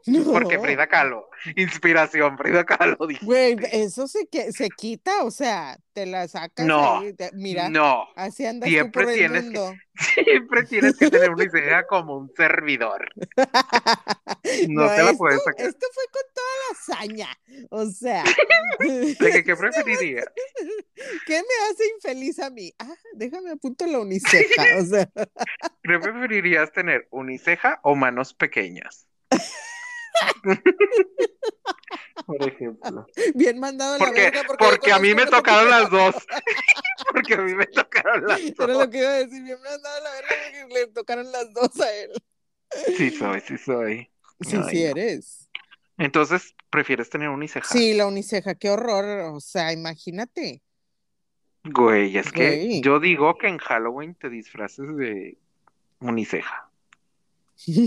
[0.08, 0.24] No.
[0.32, 3.26] Porque Frida Kahlo, inspiración, Frida Kahlo, dijiste.
[3.26, 7.70] Güey, eso se, que, se quita, o sea, te la sacas No, ahí, te- mira,
[7.70, 9.80] No, así andas siempre tú por el tienes que-
[10.26, 13.10] siempre tienes que tener uniceja como un servidor.
[14.70, 15.66] No, te la esto, puedes sacar.
[15.68, 17.40] Esto fue con toda la hazaña,
[17.72, 18.24] o sea,
[18.80, 20.26] ¿De que, ¿Qué preferirías?
[21.26, 22.72] ¿qué me hace infeliz a mí?
[22.78, 25.10] Ah, déjame apunto la uniceja, o sea,
[25.84, 29.08] ¿Qué preferirías tener uniceja o manos pequeñas?
[32.26, 33.06] Por ejemplo.
[33.36, 34.44] bien mandado a la Porque, verga.
[34.48, 36.16] Porque, porque a mí me tocaron las dos.
[37.12, 38.78] Porque a mí me tocaron las Era dos.
[38.86, 41.94] lo que iba a decir, bien mandado la verga porque le tocaron las dos a
[41.94, 42.12] él.
[42.98, 44.10] Sí soy, sí soy.
[44.42, 44.90] Sí, Ay, sí no.
[44.90, 45.50] eres.
[45.98, 47.68] Entonces, ¿prefieres tener uniceja?
[47.68, 50.62] Sí, la uniceja, qué horror, o sea, imagínate.
[51.64, 55.38] Güey, es que yo digo que en Halloween te disfraces de
[56.00, 56.70] uniceja.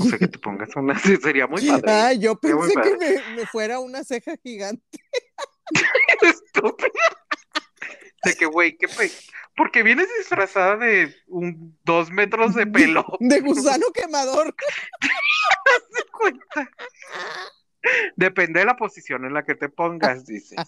[0.01, 0.99] O sea, que te pongas una...
[0.99, 2.19] sería muy padre.
[2.19, 4.99] Yo pensé que me, me fuera una ceja gigante.
[6.23, 6.91] Estúpida.
[8.25, 9.11] De que, güey, qué pe...
[9.57, 13.05] Porque vienes disfrazada de un dos metros de pelo.
[13.19, 14.55] De gusano quemador.
[15.01, 16.71] ¿Te cuenta?
[18.17, 20.59] Depende de la posición en la que te pongas, dices.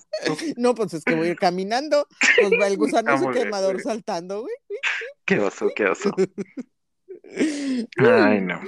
[0.56, 2.06] No, pues es que voy a ir caminando.
[2.40, 3.84] Pues va el gusano Ah, su muy bien, quemador bien.
[3.84, 4.54] saltando, güey.
[5.24, 6.12] Qué oso, qué oso.
[7.98, 8.60] Ay, no.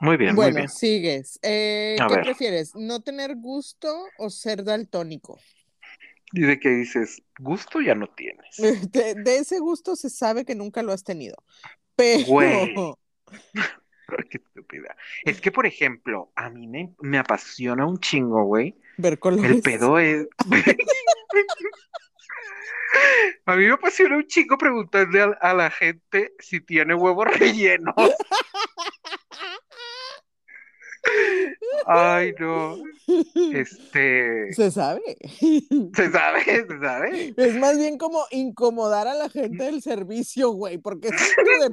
[0.00, 0.68] Muy bien, muy bueno, bien.
[0.68, 1.38] sigues.
[1.42, 2.24] Eh, ¿qué ver.
[2.24, 2.74] prefieres?
[2.74, 5.38] ¿No tener gusto o ser daltónico?
[6.32, 8.56] De que dices, gusto ya no tienes.
[8.92, 11.36] De, de ese gusto se sabe que nunca lo has tenido.
[11.96, 12.74] Pero Güey.
[14.30, 14.94] Qué estúpida.
[15.24, 18.76] Es que, por ejemplo, a mí me, me apasiona un chingo, güey.
[18.98, 19.50] ver colores.
[19.50, 20.26] El pedo es.
[23.46, 27.94] A mí me apasiona un chingo preguntarle a, a la gente si tiene huevo relleno.
[31.86, 32.76] Ay, no.
[33.52, 34.52] Este.
[34.54, 35.02] Se sabe.
[35.94, 37.34] Se sabe, se sabe.
[37.36, 41.14] Es más bien como incomodar a la gente del servicio, güey, porque es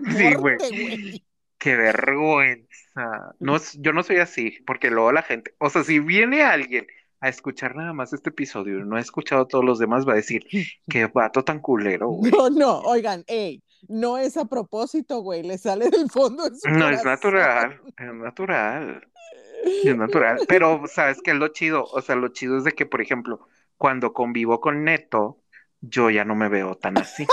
[0.03, 0.57] tu Sí, güey.
[0.57, 1.23] deporte, güey.
[1.57, 3.36] Qué vergüenza.
[3.39, 6.88] No, yo no soy así, porque luego la gente, o sea, si viene alguien
[7.21, 10.17] a escuchar nada más este episodio y no ha escuchado todos los demás, va a
[10.17, 10.45] decir,
[10.89, 12.32] qué vato tan culero, güey.
[12.32, 16.69] No, no, oigan, ey, no es a propósito, güey, le sale del fondo de su
[16.69, 19.05] No, es natural, es natural,
[19.64, 20.39] es natural.
[20.47, 21.86] Pero, ¿sabes qué es lo chido?
[21.86, 23.47] O sea, lo chido es de que, por ejemplo,
[23.78, 25.41] cuando convivo con Neto,
[25.82, 27.26] yo ya no me veo tan así.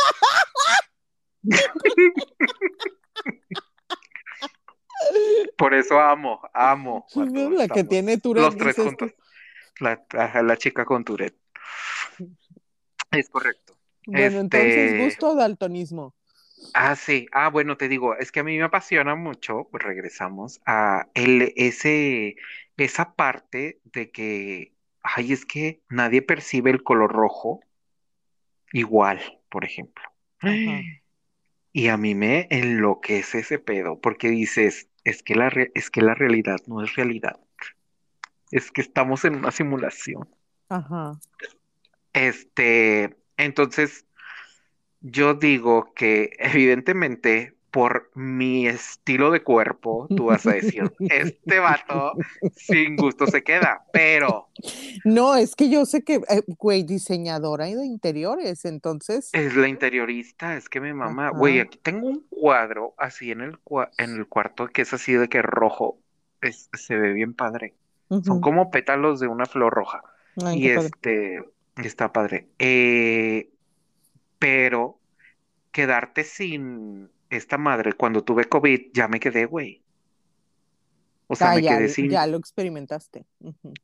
[5.56, 7.06] Por eso amo, amo.
[7.14, 9.12] La que tiene Tourette, los tres juntos.
[9.80, 11.38] La, chica con Tourette.
[13.10, 13.76] Es correcto.
[14.06, 16.15] Bueno, entonces, Este- gusto o daltonismo.
[16.72, 17.26] Ah, sí.
[17.32, 21.52] Ah, bueno, te digo, es que a mí me apasiona mucho, pues regresamos a el,
[21.56, 22.36] ese,
[22.76, 27.60] esa parte de que, ay, es que nadie percibe el color rojo
[28.72, 30.04] igual, por ejemplo.
[30.40, 30.82] Ajá.
[31.72, 36.02] Y a mí me enloquece ese pedo, porque dices, es que la, re- es que
[36.02, 37.38] la realidad no es realidad,
[38.50, 40.28] es que estamos en una simulación.
[40.68, 41.18] Ajá.
[42.12, 44.05] Este, entonces,
[45.00, 52.12] yo digo que evidentemente por mi estilo de cuerpo, tú vas a decir, este vato
[52.54, 54.48] sin gusto se queda, pero
[55.04, 60.56] No, es que yo sé que, eh, güey, diseñadora de interiores, entonces, es la interiorista,
[60.56, 63.58] es que me mama, güey, aquí tengo un cuadro así en el,
[63.98, 65.98] en el cuarto que es así de que rojo,
[66.40, 67.74] es, se ve bien padre.
[68.08, 70.02] Son como pétalos de una flor roja.
[70.44, 70.86] Ay, Y padre.
[70.86, 71.44] este,
[71.76, 72.48] está padre.
[72.58, 73.50] Eh,
[74.46, 75.00] pero
[75.72, 79.82] quedarte sin esta madre, cuando tuve COVID, ya me quedé, güey.
[81.26, 83.26] O sea, Ah, me ya, quedé sin, ya lo experimentaste.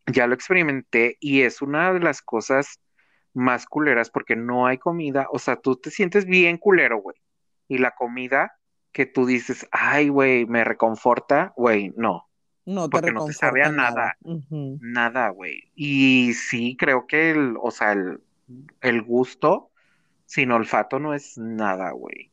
[0.06, 2.78] Ya lo experimenté y es una de las cosas
[3.34, 5.26] más culeras porque no hay comida.
[5.32, 7.16] O sea, tú te sientes bien culero, güey.
[7.66, 8.52] Y la comida
[8.92, 12.28] que tú dices, ay, güey, me reconforta, güey, no,
[12.66, 14.16] No te porque no te sabe a nada.
[14.22, 15.72] Nada, güey.
[15.74, 18.20] Y sí, creo que el, o sea, el,
[18.80, 19.72] el gusto
[20.27, 22.31] sin olfato no es nada, güey.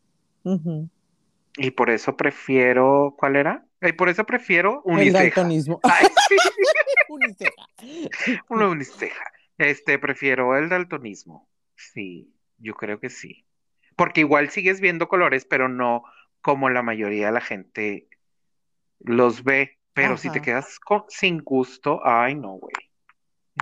[1.58, 3.66] Y por eso prefiero, ¿cuál era?
[3.82, 5.20] Y por eso prefiero El uniceja.
[5.24, 5.80] daltonismo.
[5.84, 6.36] Ay, sí,
[7.10, 7.52] Uniceja.
[8.50, 9.24] una uniceja.
[9.58, 11.48] Este, prefiero el daltonismo.
[11.76, 13.46] Sí, yo creo que sí.
[13.96, 16.04] Porque igual sigues viendo colores, pero no
[16.42, 18.08] como la mayoría de la gente
[19.00, 19.78] los ve.
[19.94, 20.80] Pero si te quedas
[21.10, 22.72] sin gusto, ay, no, güey.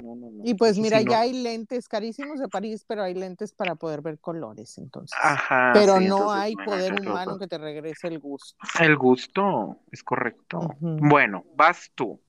[0.03, 0.43] No, no, no.
[0.45, 4.01] Y pues mira, sí, ya hay lentes carísimos de París, pero hay lentes para poder
[4.01, 5.17] ver colores, entonces.
[5.21, 7.39] Ajá, Pero sí, no entonces hay poder no, no, humano no.
[7.39, 8.55] que te regrese el gusto.
[8.79, 10.59] El gusto es correcto.
[10.79, 12.21] Bueno, vas tú.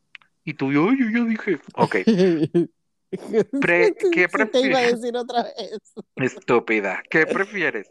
[0.45, 1.97] Y tú, yo, yo, yo dije, ok,
[3.61, 5.01] Pre- ¿qué Sí te iba a prefieres?
[5.01, 5.83] decir otra vez.
[6.17, 7.89] estúpida, ¿qué prefieres?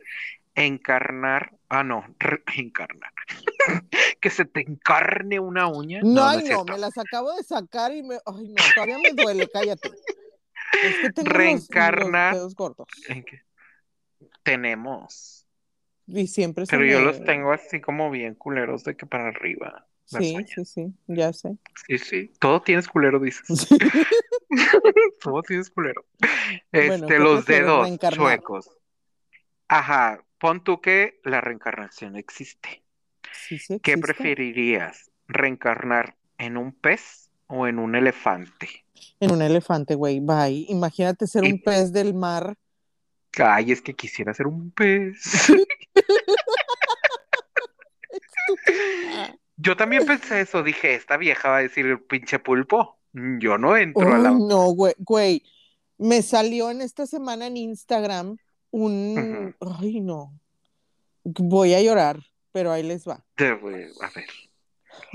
[0.56, 1.52] ¿Encarnar?
[1.70, 3.14] Ah, no, re- encarnar.
[4.28, 6.02] ¿Que se te encarne una uña?
[6.02, 8.16] No, No, ay, me las acabo de sacar y me.
[8.26, 9.90] Ay, no, todavía me duele, cállate.
[10.84, 12.34] Es que tengo los, los Reencarnar.
[12.36, 12.88] dedos gordos.
[13.08, 13.40] ¿En qué?
[14.44, 15.48] Tenemos,
[16.08, 20.36] Y siempre pero yo los tengo así como bien culeros de que para arriba, Sí,
[20.36, 20.50] uñas.
[20.50, 21.58] sí, sí, ya sé.
[21.88, 23.48] Sí, sí, todo tienes culero, dices.
[25.22, 26.06] Todo tienes culero.
[26.72, 28.18] Este, ¿qué los dedos reencarnar?
[28.18, 28.70] chuecos.
[29.70, 32.84] Ajá, pon tú que la reencarnación existe.
[33.38, 35.12] Sí, sí ¿Qué preferirías?
[35.28, 38.86] ¿Reencarnar en un pez o en un elefante?
[39.20, 40.66] En un elefante, güey, bye.
[40.70, 42.56] Imagínate ser Y- un pez del mar.
[43.40, 45.22] Ay, es que quisiera ser un pez.
[49.58, 52.98] Yo también pensé eso, dije, esta vieja va a decir el pinche pulpo.
[53.14, 54.32] Yo no entro a Ay, la...
[54.32, 55.44] no, güey, güey.
[55.98, 58.38] Me salió en esta semana en Instagram
[58.70, 59.56] un.
[59.80, 60.40] Ay, no.
[61.24, 62.20] Voy a llorar,
[62.58, 63.24] pero ahí les va.
[63.38, 64.26] de- A ver.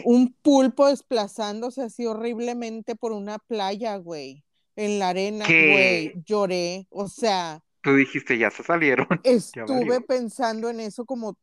[0.04, 4.44] Un pulpo desplazándose así horriblemente por una playa, güey.
[4.76, 5.72] En la arena, ¿Qué?
[6.12, 6.22] güey.
[6.24, 6.86] Lloré.
[6.90, 9.08] O sea, Tú dijiste, ya se salieron.
[9.24, 11.36] estuve pensando en eso como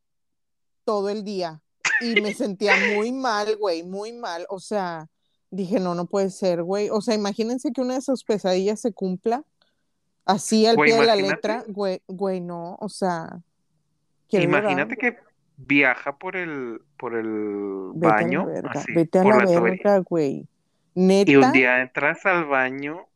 [0.86, 1.62] todo el día.
[2.00, 4.45] Y me sentía muy mal, güey, muy mal.
[4.47, 5.06] O sea,
[5.52, 6.89] dije, no, no puede ser, güey.
[6.91, 9.43] O sea, imagínense que una de sus pesadillas se cumpla
[10.24, 13.41] así al Güey, pie de la letra, güey, güey, no, o sea,
[14.32, 15.18] Imagínate que
[15.68, 19.60] viaja por el, por el Vete a la baño, así, vete a por la la
[19.60, 20.47] verga, güey.
[20.95, 23.07] Y un día entras al baño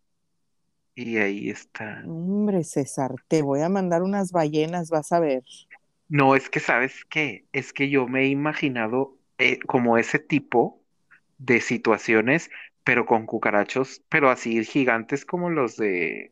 [0.96, 2.04] y ahí está.
[2.06, 5.44] hombre, César, te voy a mandar unas ballenas, vas a ver.
[6.08, 10.80] No, es que sabes qué, es que yo me he imaginado eh, como ese tipo
[11.39, 12.52] de situaciones,
[12.84, 16.32] pero con cucarachos, pero así gigantes como los de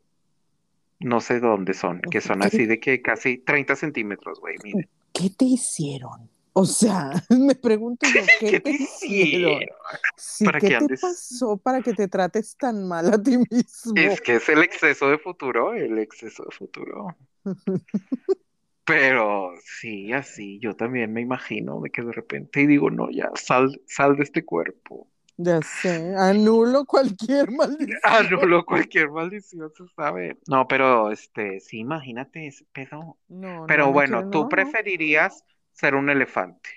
[0.99, 4.88] no sé dónde son, que son así de que casi 30 centímetros, güey, miren.
[5.14, 6.30] ¿Qué te hicieron?
[6.53, 9.64] O sea, me pregunto yo, ¿qué, ¿Qué te hicieron?
[9.64, 9.78] hicieron?
[10.16, 13.38] Sí, Para ¿qué que te andes- pasó para que te trates tan mal a ti
[13.49, 14.05] mismo?
[14.05, 17.16] Es que es el exceso de futuro, el exceso de futuro.
[18.86, 23.30] Pero sí, así, yo también me imagino de que de repente y digo, no, ya,
[23.36, 25.11] sal, sal de este cuerpo.
[25.43, 27.99] Ya sé, anulo cualquier maldición.
[28.03, 30.37] Anulo cualquier maldición, se sabe.
[30.47, 33.17] No, pero este, sí, imagínate ese pedo.
[33.29, 36.69] No, Pero no, no bueno, tú preferirías ser un elefante.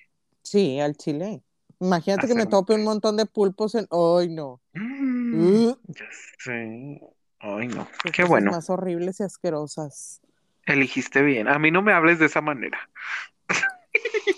[0.43, 1.43] Sí, al chile.
[1.81, 3.87] Imagínate que me tope un montón de pulpos en.
[3.91, 4.61] ¡Ay, no!
[4.75, 6.07] Mm, Uh, ya
[6.39, 7.01] sé.
[7.41, 7.89] Ay, no.
[8.13, 8.51] qué Qué bueno.
[8.51, 10.23] más horribles y asquerosas.
[10.67, 11.49] Eligiste bien.
[11.49, 12.91] A mí no me hables de esa manera.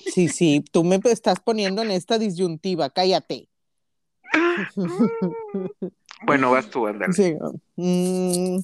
[0.04, 3.48] Sí, sí, tú me estás poniendo en esta disyuntiva, cállate.
[6.24, 7.12] Bueno, vas tú, ándale.
[7.12, 7.34] Sí,
[7.76, 8.58] mm,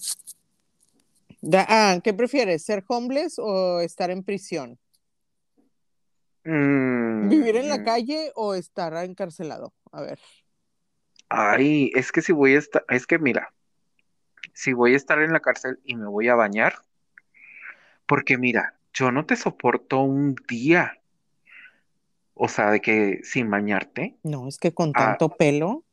[1.68, 2.64] ah, ¿qué prefieres?
[2.64, 4.78] ¿Ser homeless o estar en prisión?
[6.44, 9.72] ¿Vivir en la Mm, calle o estar encarcelado?
[9.92, 10.18] A ver.
[11.28, 13.52] ay, es que si voy a estar, es que mira,
[14.54, 16.74] si voy a estar en la cárcel y me voy a bañar,
[18.06, 21.00] porque mira, yo no te soporto un día,
[22.34, 25.84] o sea, de que sin bañarte, No, es que con ah, tanto pelo,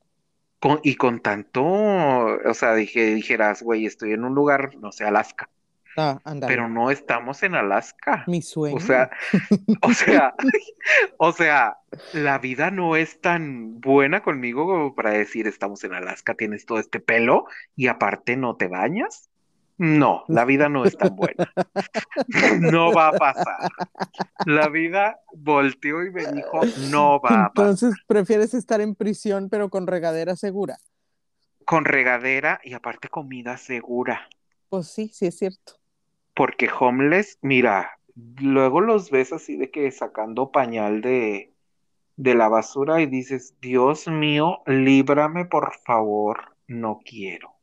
[0.60, 5.06] con- y con tanto, o sea, dije, dijeras, güey, estoy en un lugar, no sé,
[5.06, 5.50] Alaska,
[5.98, 8.26] ah, pero no estamos en Alaska.
[8.28, 9.20] mi O sea, sueño.
[9.82, 10.36] o sea,
[11.18, 11.78] o sea,
[12.14, 16.80] la vida no es tan buena conmigo como para decir, estamos en Alaska, tienes todo
[16.80, 19.29] este pelo y aparte no te bañas.
[19.80, 21.54] No, la vida no es tan buena.
[22.60, 23.72] No va a pasar.
[24.46, 26.60] La vida volteó y me dijo,
[26.92, 27.72] no va a pasar.
[27.72, 30.78] Entonces, ¿prefieres estar en prisión pero con regadera segura?
[31.64, 34.28] Con regadera y aparte comida segura.
[34.68, 35.80] Pues sí, sí es cierto.
[36.34, 37.92] Porque homeless, mira,
[38.42, 41.54] luego los ves así de que sacando pañal de,
[42.18, 47.54] de la basura y dices, Dios mío, líbrame por favor, no quiero.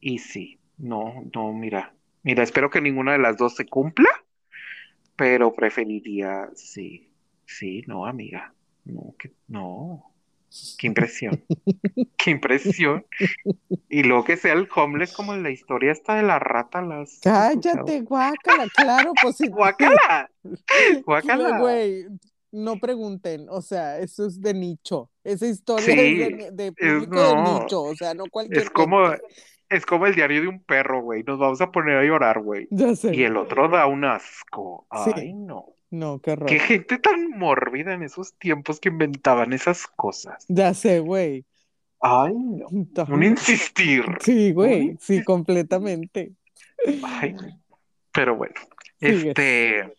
[0.00, 4.08] Y sí, no, no, mira, mira, espero que ninguna de las dos se cumpla,
[5.16, 7.10] pero preferiría, sí,
[7.46, 8.52] sí, no, amiga,
[8.84, 10.12] no, que, no,
[10.78, 11.42] qué impresión,
[12.16, 13.06] qué impresión.
[13.88, 17.20] Y luego que sea el homeless como en la historia esta de la rata, las
[17.22, 19.48] Cállate, guácala, claro, pues sí.
[19.48, 20.30] Guácala,
[21.06, 21.58] guácala.
[21.58, 22.06] Güey,
[22.52, 25.10] no pregunten, o sea, eso es de nicho.
[25.24, 28.70] Esa historia es de, de es público de no, nicho, o sea, no cualquier es
[28.70, 29.24] como, gente.
[29.68, 31.22] Es como el diario de un perro, güey.
[31.24, 32.68] Nos vamos a poner a llorar, güey.
[32.70, 33.24] Ya Y sé.
[33.24, 34.86] el otro da un asco.
[35.04, 35.66] Sí, Ay, no.
[35.90, 36.50] no, qué Qué horror.
[36.60, 40.44] gente tan mórbida en esos tiempos que inventaban esas cosas.
[40.48, 41.44] Ya sé, güey.
[42.00, 42.66] Ay, no.
[43.08, 44.04] Un insistir.
[44.20, 46.32] Sí, güey, sí, completamente.
[47.02, 47.34] Ay,
[48.12, 48.54] pero bueno.
[49.00, 49.26] Sigues.
[49.28, 49.94] Este.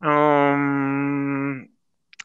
[0.00, 1.62] um,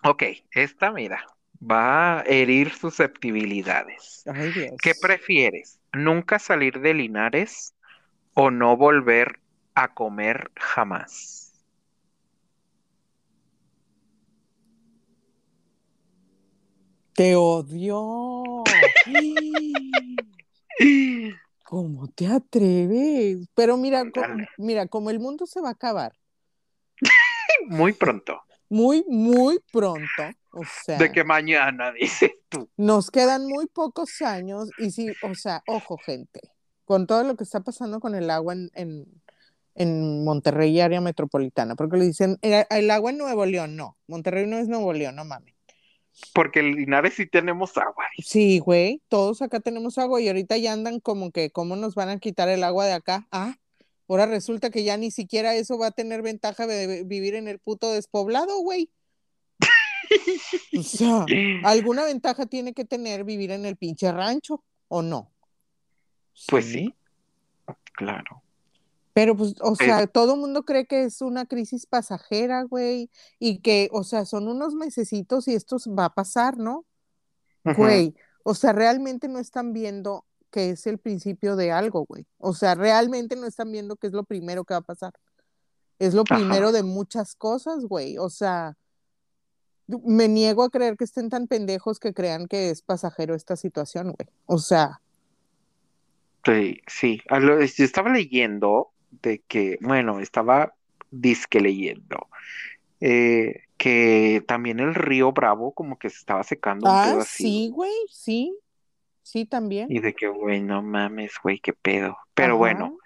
[0.03, 1.25] ok, esta, mira,
[1.69, 4.23] va a herir susceptibilidades.
[4.25, 4.61] Ay, ¿Qué
[4.91, 4.97] Dios.
[5.01, 5.79] prefieres?
[5.93, 7.73] ¿Nunca salir de Linares
[8.33, 9.39] o no volver
[9.75, 11.53] a comer jamás?
[17.13, 18.63] Te odio.
[21.63, 23.47] ¿Cómo te atreves?
[23.55, 24.47] Pero mira, co- Ándale.
[24.57, 26.13] mira, como el mundo se va a acabar
[27.67, 28.41] Muy pronto.
[28.69, 30.65] Muy, muy pronto, o
[30.97, 32.69] De sea, que mañana, dices tú.
[32.77, 36.41] nos quedan muy pocos años y sí, o sea, ojo, gente,
[36.85, 39.05] con todo lo que está pasando con el agua en, en,
[39.75, 43.97] en Monterrey y área metropolitana, porque le dicen, el, el agua en Nuevo León, no,
[44.07, 45.55] Monterrey no es Nuevo León, no mames.
[46.33, 48.05] Porque en Linares sí tenemos agua.
[48.17, 52.09] Sí, güey, todos acá tenemos agua y ahorita ya andan como que, ¿cómo nos van
[52.09, 53.27] a quitar el agua de acá?
[53.31, 53.55] Ah,
[54.07, 57.59] ahora resulta que ya ni siquiera eso va a tener ventaja de vivir en el
[57.59, 58.89] puto despoblado, güey.
[60.77, 61.25] O sea,
[61.63, 65.31] alguna ventaja tiene que tener vivir en el pinche rancho, ¿o no?
[66.47, 66.93] Pues sí,
[67.93, 68.43] claro.
[69.13, 73.59] Pero pues, o sea, todo el mundo cree que es una crisis pasajera, güey, y
[73.59, 76.85] que, o sea, son unos mesecitos y esto va a pasar, ¿no?
[77.63, 80.25] Güey, o sea, realmente no están viendo
[80.55, 82.25] que es el principio de algo, güey.
[82.37, 85.11] O sea, realmente no están viendo que es lo primero que va a pasar.
[85.99, 86.77] Es lo primero Ajá.
[86.77, 88.17] de muchas cosas, güey.
[88.17, 88.77] O sea,
[89.87, 94.13] me niego a creer que estén tan pendejos que crean que es pasajero esta situación,
[94.13, 94.29] güey.
[94.45, 95.01] O sea,
[96.45, 97.21] Sí, sí.
[97.27, 100.73] A lo- Yo estaba leyendo de que, bueno, estaba
[101.11, 102.27] disque leyendo,
[103.01, 107.43] eh, que también el río Bravo como que se estaba secando un ah, pedo así.
[107.43, 108.57] sí, güey, sí,
[109.25, 109.91] sí también.
[109.91, 112.17] Y de que, güey, no mames, güey, qué pedo.
[112.33, 112.97] Pero bueno.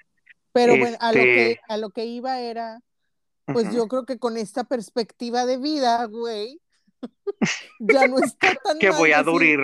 [0.52, 2.82] Pero bueno, a lo que, este, a lo que iba era,
[3.46, 6.60] pues yo creo que con esta perspectiva de vida, güey,
[7.80, 9.60] ya no está tan Que voy a durir.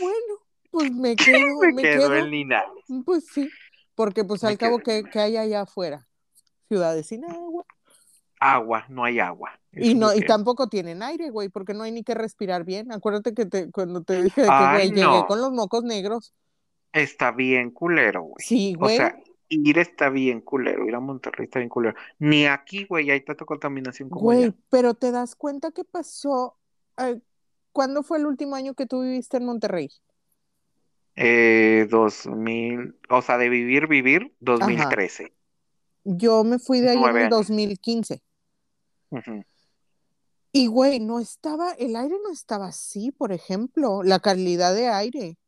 [0.00, 0.34] bueno,
[0.70, 2.84] pues me quedo, Me me quedo quedo, en Linares.
[3.04, 3.50] pues sí,
[3.94, 6.08] porque pues Me al cabo que, que hay allá afuera,
[6.68, 7.64] ciudades sin agua,
[8.40, 9.60] agua, no hay agua.
[9.72, 12.90] Y no, y tampoco tienen aire, güey, porque no hay ni que respirar bien.
[12.90, 16.34] Acuérdate que te, cuando te mm, dije de que güey, llegué con los mocos negros.
[16.92, 18.34] Está bien culero, güey.
[18.38, 18.94] Sí, güey.
[18.94, 19.16] O sea,
[19.48, 21.94] ir está bien culero, ir a Monterrey está bien culero.
[22.18, 26.56] Ni aquí, güey, hay tanta contaminación como Güey, pero te das cuenta qué pasó.
[26.98, 27.20] Eh,
[27.72, 29.90] ¿Cuándo fue el último año que tú viviste en Monterrey?
[31.14, 35.24] Eh, 2000, o sea, de vivir, vivir, 2013.
[35.24, 35.32] Ajá.
[36.04, 38.22] Yo me fui de ahí en el 2015.
[40.52, 45.38] Y güey, no estaba, el aire no estaba así, por ejemplo, la calidad de aire.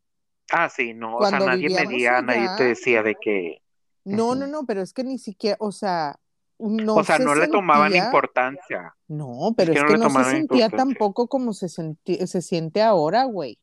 [0.51, 3.63] Ah, sí, no, Cuando o sea, nadie medía, nadie te decía de que.
[4.05, 6.17] No, no, no, pero es que ni siquiera, o sea,
[6.59, 6.97] no.
[6.97, 8.95] O sea, no le tomaban importancia.
[9.09, 13.59] No, pero es, que, no, se sentía tampoco como se, sentía, se siente ahora, güey.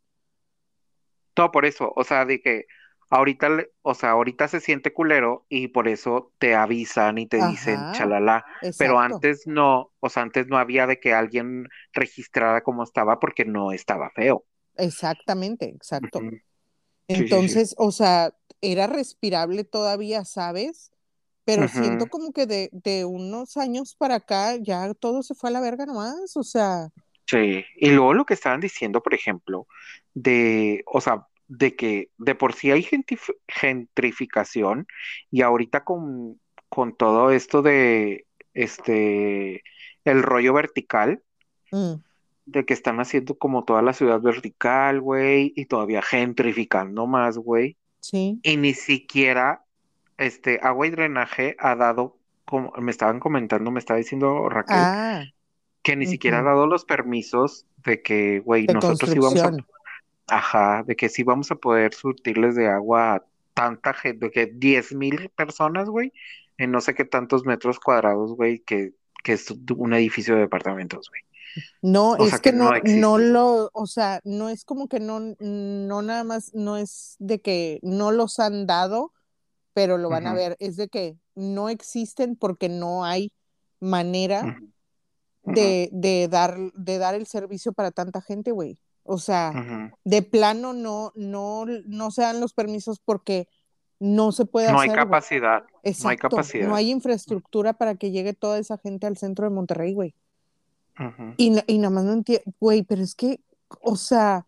[1.37, 2.65] No, por eso, o sea, de que
[3.09, 3.49] ahorita,
[3.81, 8.45] o sea, ahorita se siente culero y por eso te avisan y te dicen chalala,
[8.77, 13.45] pero antes no, o sea, antes no había de que alguien registrara cómo estaba porque
[13.45, 14.45] no estaba feo.
[14.77, 16.27] Exactamente, exacto.
[16.27, 16.39] Ujú.
[17.13, 17.41] sí, sí.
[17.47, 20.91] Entonces, o sea, era respirable todavía, ¿sabes?
[21.45, 25.53] Pero siento como que de, de unos años para acá ya todo se fue a
[25.53, 26.91] la verga nomás, o sea,
[27.25, 29.67] Sí, y luego lo que estaban diciendo, por ejemplo,
[30.13, 32.87] de, o sea, de que de por sí hay
[33.47, 34.87] gentrificación
[35.29, 36.39] y ahorita con,
[36.69, 39.63] con todo esto de, este,
[40.05, 41.21] el rollo vertical,
[41.71, 41.93] mm,
[42.45, 47.77] de que están haciendo como toda la ciudad vertical, güey, y todavía gentrificando más, güey,
[47.99, 48.39] sí.
[48.43, 49.63] y ni siquiera,
[50.17, 55.23] este, agua y drenaje ha dado, como me estaban comentando, me estaba diciendo Raquel, Ah,
[55.81, 59.51] que ni siquiera ha dado los permisos de que, güey, nosotros sí vamos a.
[60.31, 64.45] ajá, de que sí vamos a poder surtirles de agua a tanta gente, de que
[64.47, 66.13] diez mil personas, güey,
[66.57, 71.09] en no sé qué tantos metros cuadrados, güey, que, que es un edificio de departamentos,
[71.09, 71.21] güey.
[71.81, 75.19] No, O es que que no, no lo, o sea, no es como que no,
[75.39, 79.13] no nada más, no es de que no los han dado,
[79.73, 83.31] pero lo van a ver, es de que no existen porque no hay
[83.79, 84.61] manera
[85.43, 88.79] de, de dar, de dar el servicio para tanta gente, güey.
[89.11, 93.47] O sea, de plano no, no, no se dan los permisos porque
[93.99, 95.05] no se puede No hay hacer, güey.
[95.07, 96.75] capacidad, no hay Exacto, no capacidad.
[96.75, 100.13] hay infraestructura para que llegue toda esa gente al centro de Monterrey, güey.
[101.37, 103.39] Y, na- y nada más no entiendo, güey, pero es que,
[103.81, 104.45] o sea,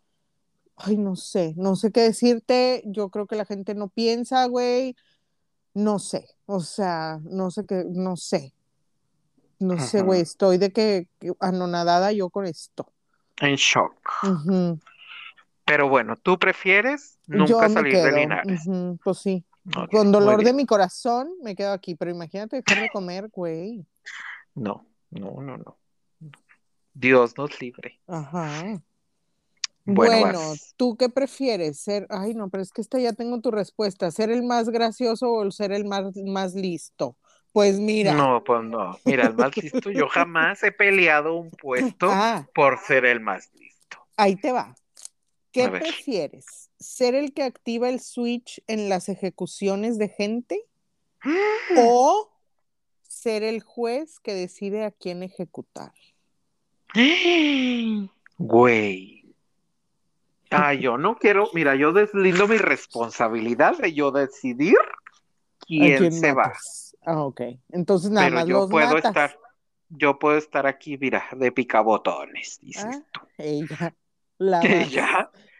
[0.75, 4.95] ay, no sé, no sé qué decirte, yo creo que la gente no piensa, güey,
[5.73, 8.53] no sé, o sea, no sé qué, no sé,
[9.59, 12.91] no sé, güey, estoy de que, que anonadada yo con esto.
[13.41, 14.11] En shock.
[15.65, 18.65] Pero bueno, ¿tú prefieres nunca salir de quedo, Linares?
[18.67, 19.45] ujú, pues sí,
[19.91, 23.85] con dolor de mi corazón me quedo aquí, pero imagínate dejar de comer, güey.
[24.55, 25.77] No, no, no, no.
[26.93, 27.99] Dios nos libre.
[28.07, 28.81] Ajá.
[29.85, 30.55] Bueno, Bueno.
[30.77, 31.79] ¿tú qué prefieres?
[31.79, 35.31] Ser, ay, no, pero es que esta ya tengo tu respuesta, ¿ser el más gracioso
[35.31, 37.17] o ser el más, más listo?
[37.51, 38.97] Pues mira, No, pues no.
[39.05, 43.49] Mira, el más listo, yo jamás he peleado un puesto ah, por ser el más
[43.53, 43.97] listo.
[44.17, 44.75] ahí te va.
[45.51, 46.69] ¿Qué prefieres?
[46.79, 50.65] ¿Ser el que activa el switch en las ejecuciones de gente
[51.77, 52.31] o
[53.03, 55.91] ser el juez que decide a quién ejecutar?
[58.37, 59.21] Güey.
[60.49, 66.11] Ah, yo no quiero, mira, yo deslindo mi responsabilidad de yo decidir ¿A quién quién
[66.11, 66.51] se va.
[67.01, 67.41] Ah, ok.
[67.69, 68.97] Entonces nada Pero más yo los puedo matas.
[68.97, 69.37] estar,
[69.89, 73.19] yo puedo estar aquí, mira, de picabotones, dices Ah, tú.
[73.37, 73.95] ella,
[74.37, 75.09] la más,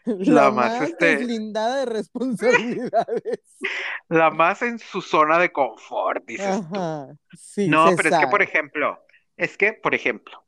[0.26, 3.40] la la más, más este, deslindada de responsabilidades.
[4.08, 6.80] la más en su zona de confort, dices tú.
[6.80, 9.04] Ajá, sí, No, pero es que, por ejemplo,
[9.36, 10.44] es que, por ejemplo,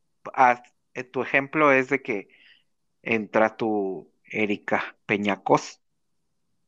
[0.95, 2.29] eh, tu ejemplo es de que
[3.03, 5.83] entra tu Erika Peñacos.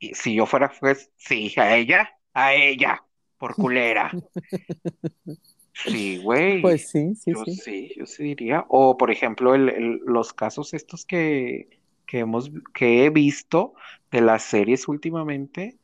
[0.00, 3.05] Y si yo fuera juez, sí, a ella, a ella,
[3.38, 4.20] por culera.
[5.72, 7.62] Sí, güey, Pues sí, sí, yo sí.
[7.64, 8.64] sí, yo sí diría.
[8.68, 13.74] O, por ejemplo, el- el- los casos estos que, que hemos, que he visto
[14.10, 15.78] de las series últimamente,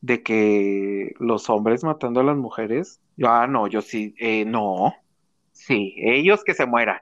[0.00, 3.00] de que los hombres matando a las mujeres.
[3.22, 4.94] Ah, no, yo sí, eh, no,
[5.52, 7.00] sí, ellos que se mueran.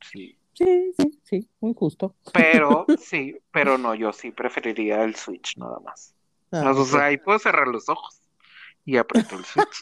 [0.00, 2.16] Sí, Sí, sí, sí, muy justo.
[2.32, 6.14] pero sí, pero no, yo sí preferiría el Switch nada más.
[6.52, 8.20] Ah, O sea, ahí puedo cerrar los ojos
[8.86, 9.80] y aprieto el Switch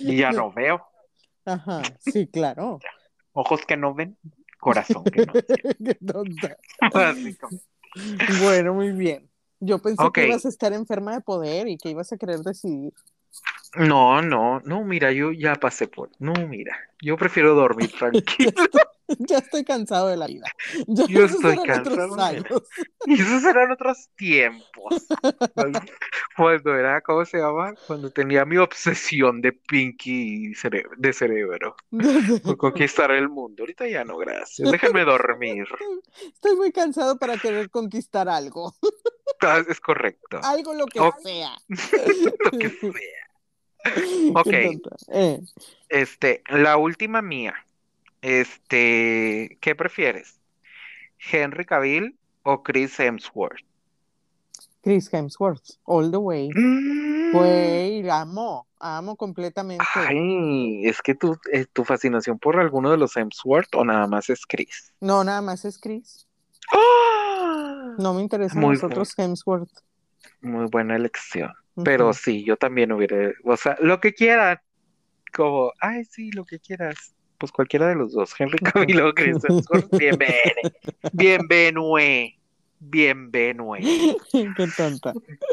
[0.00, 0.84] y ya no veo.
[1.44, 2.80] Ajá, sí, claro.
[3.32, 4.18] Ojos que no ven,
[4.58, 5.32] corazón que no.
[5.84, 6.56] Qué tonta.
[8.40, 9.30] Bueno, muy bien.
[9.60, 12.92] Yo pensé que ibas a estar enferma de poder y que ibas a querer decidir.
[13.76, 18.52] No, no, no, mira, yo ya pasé por, no, mira, yo prefiero dormir tranquilo.
[19.18, 20.46] ya estoy cansado de la vida.
[20.86, 22.44] Ya Yo estoy cansado.
[23.06, 25.06] Y esos eran otros tiempos.
[25.54, 25.80] Cuando,
[26.36, 27.74] cuando era, ¿cómo se llama?
[27.86, 31.74] Cuando tenía mi obsesión de Pinky cere- de cerebro
[32.42, 33.62] por conquistar el mundo.
[33.62, 34.70] Ahorita ya no, gracias.
[34.70, 35.66] Déjenme dormir.
[36.34, 38.74] Estoy, muy cansado para querer conquistar algo.
[39.40, 40.40] Ah, Es correcto.
[40.42, 41.56] Algo lo que Ok, sea.
[41.68, 43.27] lo que sea.
[44.34, 44.52] Ok.
[45.08, 45.40] Eh,
[45.88, 47.54] este, la última mía.
[48.20, 50.40] Este, ¿qué prefieres?
[51.30, 53.64] ¿Henry Cavill o Chris Hemsworth?
[54.82, 56.50] Chris Hemsworth, all the way.
[56.54, 57.32] Mm.
[57.32, 59.84] Güey, amo, amo completamente.
[59.94, 64.30] Ay, es que tu, eh, tu fascinación por alguno de los Hemsworth o nada más
[64.30, 64.94] es Chris.
[65.00, 66.26] No, nada más es Chris.
[66.72, 67.94] ¡Ah!
[67.98, 69.70] No me interesan los otros Hemsworth.
[70.40, 71.52] Muy buena elección.
[71.84, 74.58] Pero sí, yo también hubiera, o sea, lo que quieran.
[75.32, 77.14] Como, ay, sí, lo que quieras.
[77.38, 78.58] Pues cualquiera de los dos, Henry
[78.92, 79.62] Cavill o bienvenido.
[81.12, 82.34] Bienvenue.
[82.80, 84.16] Bienvenue.
[84.32, 85.12] Qué tonta.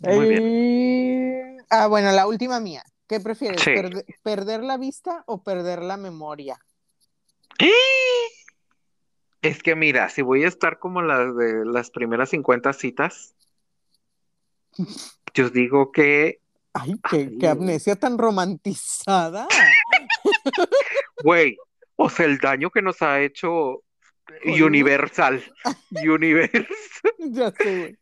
[0.00, 0.42] Muy bien.
[0.44, 2.84] Eh, Ah, bueno, la última mía.
[3.08, 3.60] ¿Qué prefieres?
[3.62, 3.70] Sí.
[3.70, 6.58] ¿Perde- ¿Perder la vista o perder la memoria?
[9.42, 13.34] Es que mira, si voy a estar como las de las primeras 50 citas,
[15.34, 16.40] yo digo que,
[16.72, 19.48] Ay, qué, amnesia tan romantizada.
[21.22, 21.56] güey,
[21.96, 23.82] o sea, el daño que nos ha hecho.
[24.44, 25.42] Universal,
[25.90, 26.66] Universal.
[27.18, 27.98] Ya sé, güey.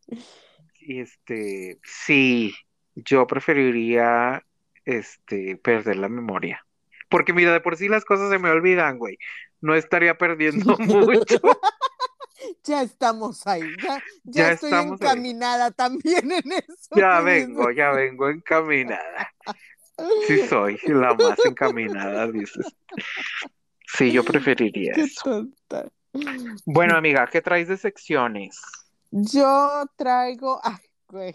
[0.80, 2.54] Este, sí,
[2.94, 4.42] yo preferiría,
[4.84, 6.64] este, perder la memoria.
[7.08, 9.18] Porque mira, de por sí las cosas se me olvidan, güey.
[9.60, 11.40] No estaría perdiendo mucho.
[12.64, 13.76] Ya estamos ahí.
[13.82, 14.88] Ya, Ya ya estoy ahí.
[14.88, 16.96] encaminada también en eso.
[16.96, 17.76] Ya vengo, dices.
[17.76, 19.32] ya vengo encaminada.
[20.26, 22.66] Sí soy la más encaminada, dices.
[23.86, 25.22] Sí, yo preferiría Qué eso.
[25.22, 25.88] tonta.
[26.64, 28.60] Bueno, amiga, ¿qué traes de secciones?
[29.10, 30.60] Yo traigo.
[30.62, 30.76] Ay,
[31.08, 31.34] güey.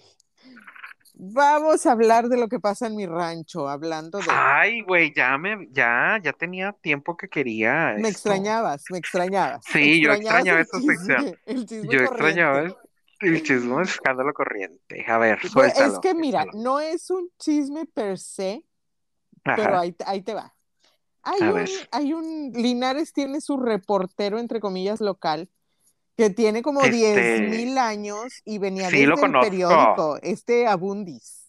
[1.22, 4.32] Vamos a hablar de lo que pasa en mi rancho, hablando de.
[4.32, 8.10] Ay, güey, ya me, ya, ya tenía tiempo que quería Me esto.
[8.10, 9.66] extrañabas, me extrañabas.
[9.66, 11.36] Sí, yo Extrañabas extrañaba esa sección.
[11.82, 12.04] Yo corriente.
[12.04, 12.62] extrañaba
[13.22, 15.06] el, chisme escándalo corriente.
[15.08, 15.96] A ver, suéltalo.
[15.96, 16.54] es que mira, suéltalo.
[16.54, 18.66] no es un chisme per se,
[19.54, 20.56] pero ahí, ahí te va.
[21.24, 21.70] Hay A un, ver.
[21.92, 25.50] hay un, Linares tiene su reportero, entre comillas, local,
[26.20, 31.48] que tiene como Este, 10 mil años y venía sí, desde el periódico, este Abundis.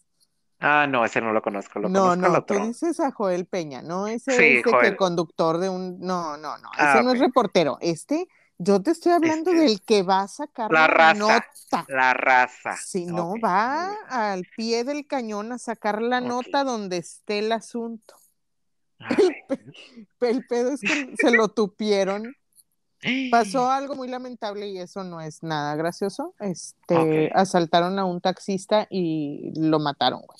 [0.61, 2.65] Ah, no, ese no lo conozco, lo No, conozco no, tú otro.
[2.67, 4.95] dices a Joel Peña, no ese Sí, es Joel.
[4.95, 9.11] conductor de un, no, no, no, Ah, ese no es reportero, este, yo te estoy
[9.11, 11.85] hablando Este, del que va a sacar la la raza, nota.
[11.89, 12.77] la raza.
[12.77, 18.15] Si no, va al pie del cañón a sacar la nota donde esté el asunto.
[19.09, 19.59] Ver.
[20.21, 22.35] El pedo es que se lo tupieron.
[23.31, 26.33] Pasó algo muy lamentable y eso no es nada gracioso.
[26.39, 30.39] Este, asaltaron a un taxista y lo mataron, güey.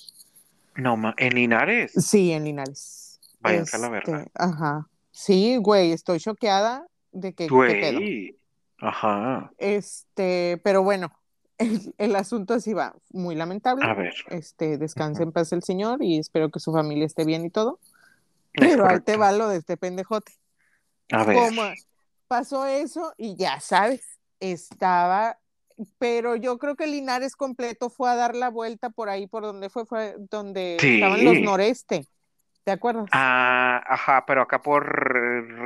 [0.76, 1.92] No, en Linares.
[1.92, 3.20] Sí, en Linares.
[3.40, 4.26] Váyanse a la Este, verga.
[4.34, 4.88] ajá.
[5.10, 7.98] Sí, güey, estoy choqueada de que qué pedo.
[7.98, 8.38] Güey.
[8.78, 9.52] Ajá.
[9.58, 11.12] Este, pero bueno,
[11.58, 13.84] el, el asunto así va, muy lamentable.
[13.84, 14.14] A ver.
[14.30, 17.78] Este, descanse en paz el señor y espero que su familia esté bien y todo.
[18.54, 20.32] Pero ahí te va lo de este pendejote.
[21.10, 21.36] A ver.
[21.36, 21.62] Como
[22.32, 25.38] pasó eso y ya sabes, estaba,
[25.98, 29.68] pero yo creo que Linares completo fue a dar la vuelta por ahí, por donde
[29.68, 32.06] fue, fue donde estaban los noreste.
[32.64, 33.10] ¿Te acuerdas?
[33.12, 34.82] Ah, ajá, pero acá por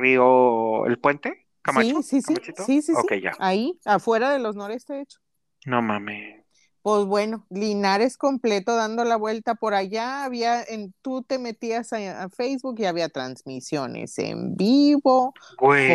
[0.01, 2.01] Río El Puente, Camacho.
[2.01, 2.65] sí, sí, sí, Camachito.
[2.65, 3.21] sí, sí, sí.
[3.21, 3.31] Ya.
[3.39, 5.19] Ahí, afuera de los noreste, de hecho.
[5.65, 6.43] No mames.
[6.87, 12.23] Pues bueno, Linares completo dando la vuelta por allá, había, en, tú te metías a,
[12.23, 15.89] a Facebook y había transmisiones en vivo, Güey.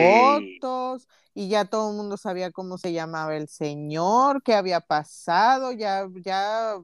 [0.61, 5.73] fotos, y ya todo el mundo sabía cómo se llamaba el señor, qué había pasado,
[5.73, 6.77] ya, ya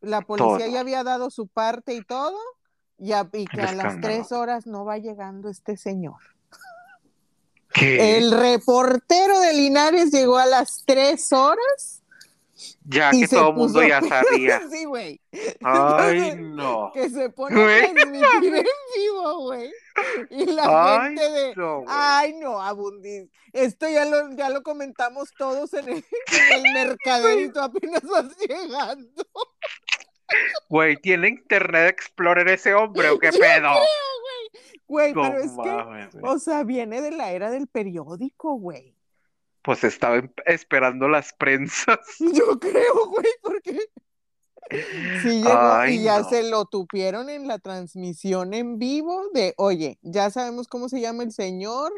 [0.00, 0.68] la policía Todo.
[0.72, 2.38] ya había dado su parte y todo,
[2.98, 6.20] ya, y que a las tres horas no va llegando este señor.
[7.74, 8.16] ¿Qué?
[8.16, 12.00] El reportero de Linares llegó a las tres horas
[12.84, 14.60] Ya y que todo el mundo ya sabía.
[14.70, 15.20] sí, güey.
[15.62, 16.90] Ay, Entonces, no.
[16.92, 17.84] que se pone Güey.
[17.84, 18.64] a transmitir en
[18.96, 19.72] vivo, güey.
[20.30, 21.86] Y la Ay, gente de, no, güey.
[21.88, 23.28] ay, no, Abundis.
[23.52, 26.04] Esto ya lo, ya lo comentamos todos en el,
[26.52, 29.24] en el mercader y tú apenas vas llegando.
[30.68, 33.70] Güey, ¿tiene Internet Explorer ese hombre o qué pedo?
[34.86, 36.08] Güey, No pero es que, güey.
[36.34, 38.96] o sea, viene de la era del periódico, güey.
[39.62, 41.98] Pues estaba em- esperando las prensas.
[42.18, 43.78] Yo creo, güey, porque
[45.22, 46.28] sí llegó Ay, y ya no.
[46.28, 51.22] se lo tupieron en la transmisión en vivo de, oye, ya sabemos cómo se llama
[51.24, 51.92] el señor,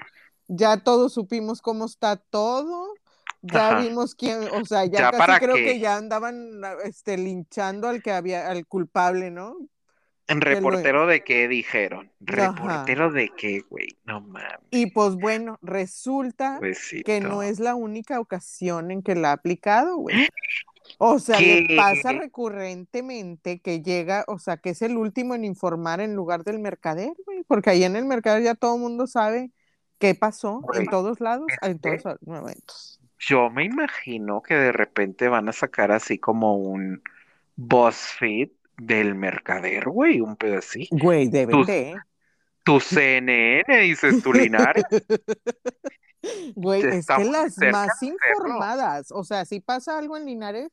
[0.49, 2.95] ya todos supimos cómo está todo,
[3.43, 3.83] ya Ajá.
[3.83, 5.65] vimos quién, o sea, ya, ¿Ya casi creo qué?
[5.65, 9.57] que ya andaban este linchando al que había, al culpable, ¿no?
[10.33, 12.11] ¿En Que lo- reportero de qué dijeron?
[12.26, 12.53] Ajá.
[12.53, 13.97] ¿Reportero de qué, güey?
[14.05, 14.59] No mames.
[14.70, 16.59] Y pues bueno, resulta
[17.05, 20.28] que no es la única ocasión en que la ha aplicado, güey.
[20.99, 26.01] O sea, le pasa recurrentemente que llega, o sea, que es el último en informar
[26.01, 29.51] en lugar del mercader, güey, porque ahí en el mercader ya todo el mundo sabe
[29.99, 33.01] qué pasó Güey, en todos lados, en todos los momentos.
[33.18, 37.03] Yo me imagino que de repente van a sacar así como un
[37.57, 40.89] BuzzFeed del mercader, güey, un pedo así.
[40.91, 41.95] Güey, deben Tu,
[42.64, 44.85] tu CNN, dices tú, Linares,
[46.55, 50.70] Güey, es que las más informadas, o sea, si pasa algo en Linares,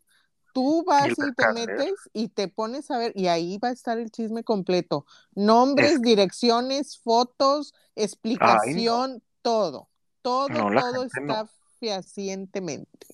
[0.54, 3.98] tú vas y te metes y te pones a ver, y ahí va a estar
[3.98, 5.06] el chisme completo.
[5.08, 9.90] es, Nombres, direcciones, fotos, ay, no, explicación, todo.
[10.22, 11.50] Todo, no, todo está no.
[11.80, 13.08] fehacientemente.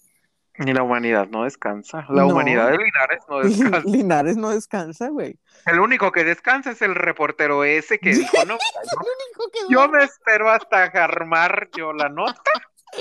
[0.58, 2.06] Ni la humanidad no descansa.
[2.10, 3.82] La humanidad de Linares no descansa.
[3.86, 5.38] Linares no descansa, güey.
[5.66, 8.58] El único que descansa es el reportero ese que dijo, no,
[9.70, 12.51] yo, yo me espero hasta armar yo la nota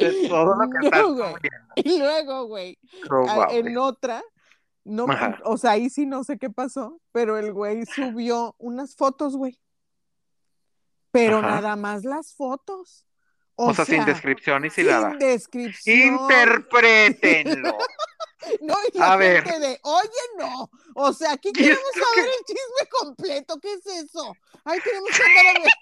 [0.01, 1.35] de todo lo que No.
[1.77, 2.79] Y luego, güey,
[3.51, 4.23] en otra,
[4.85, 8.97] no, Ajá, o sea, ahí sí no sé qué pasó, pero el güey subió unas
[8.97, 9.59] fotos, güey,
[11.11, 11.49] pero ajá.
[11.49, 13.07] nada más las fotos.
[13.57, 15.97] O O sea, sin descripción y sin sin descripción.
[15.97, 17.79] Interprétenlo.
[18.61, 19.43] No, y la A ver.
[19.43, 20.71] de, oye, no.
[20.95, 23.59] O sea, aquí queremos saber el chisme completo.
[23.59, 24.37] ¿Qué es eso?
[24.65, 25.73] Ay, tenemos que andar a ver.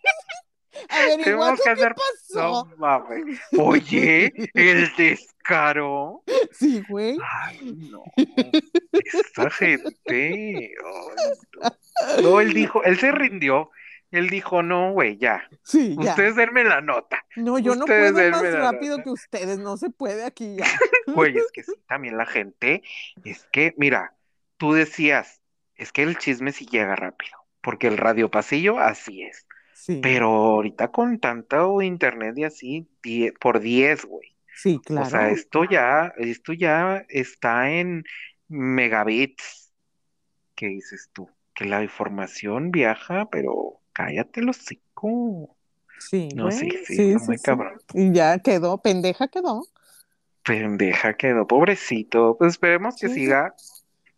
[0.89, 2.69] tenemos Averiguando que qué pasó.
[2.71, 3.41] No mames.
[3.59, 6.23] Oye, el descaro.
[6.53, 7.19] Sí, güey.
[7.45, 8.05] Ay, no.
[8.93, 9.95] Esta gente.
[10.15, 12.23] Ay, no.
[12.23, 13.71] No, él dijo, él se rindió.
[14.13, 15.49] Él dijo, no, güey, ya.
[15.65, 16.11] Sí, ya.
[16.11, 17.25] Ustedes denme la nota.
[17.35, 19.03] No, yo no puedo más rápido nota.
[19.05, 19.59] que ustedes.
[19.59, 20.67] No se puede aquí ya.
[21.07, 22.83] Güey, es que sí, también la gente,
[23.25, 24.15] es que, mira,
[24.57, 25.41] tú decías,
[25.75, 29.45] es que el chisme sí llega rápido, porque el radio pasillo así es.
[29.75, 34.37] Sí, Pero ahorita con tanto internet y así, die- por 10, güey.
[34.55, 35.35] sí, O sea, claro.
[35.35, 38.05] esto ya, esto ya está en
[38.47, 39.73] megabits.
[40.55, 41.29] ¿Qué dices tú?
[41.55, 45.57] Que la información viaja, pero cállate los hocico.
[45.99, 46.85] Sí, No, sí, güey.
[46.85, 47.43] sí, Sí, sí, muy sí.
[47.43, 47.81] cabrón.
[47.95, 49.65] Y ya quedó, pendeja quedó.
[50.45, 52.37] Pendeja quedó, pobrecito.
[52.39, 53.55] Pues esperemos que siga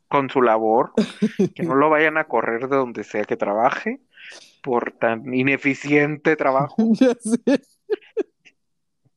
[0.08, 0.92] con su labor,
[1.54, 4.00] que no lo vayan a correr de donde sea que trabaje
[4.62, 6.76] por tan ineficiente trabajo.
[7.00, 7.60] Ya sé.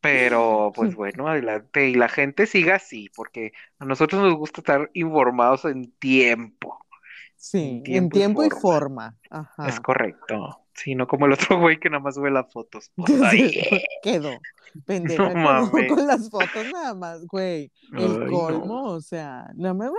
[0.02, 1.90] Pero, pues bueno, adelante.
[1.90, 6.80] Y la gente siga así, porque a nosotros nos gusta estar informados en tiempo.
[7.50, 9.16] Sí, En en tiempo y forma.
[9.22, 9.68] forma.
[9.68, 9.82] Es Ajá.
[9.82, 10.64] correcto.
[10.74, 12.92] Sí, no como el otro güey que nada más sube las fotos.
[13.24, 14.32] Ay, Quedó.
[14.86, 15.88] Pendeja no mames.
[15.88, 17.72] con las fotos nada más, güey.
[17.94, 18.84] El Ay, colmo, no.
[18.92, 19.92] o sea, no me va,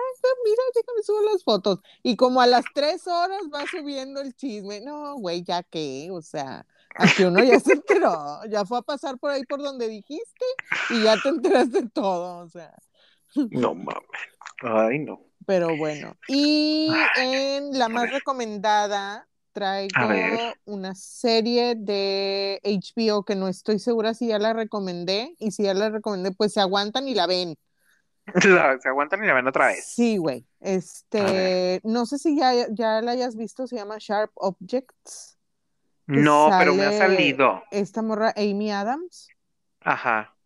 [0.44, 1.80] mira, déjame subo las fotos.
[2.03, 4.80] Y como a las tres horas va subiendo el chisme.
[4.82, 9.18] No, güey, ya qué, o sea, aquí uno ya se enteró, ya fue a pasar
[9.18, 10.44] por ahí por donde dijiste
[10.90, 12.74] y ya te enteraste todo, o sea.
[13.34, 14.03] No mames.
[14.62, 15.28] Ay, no.
[15.49, 23.78] Pero bueno, y en la más recomendada traigo una serie de HBO que no estoy
[23.78, 27.26] segura si ya la recomendé y si ya la recomendé, pues se aguantan y la
[27.26, 27.57] ven.
[28.44, 29.86] La- se aguantan y la ven otra vez.
[29.86, 30.46] Sí, güey.
[30.61, 35.38] Este, no sé si ya, ya la hayas visto, se llama Sharp Objects,
[36.07, 37.62] No, pero me ha salido.
[37.70, 39.30] esta morra Amy Adams.
[39.80, 40.36] Ajá.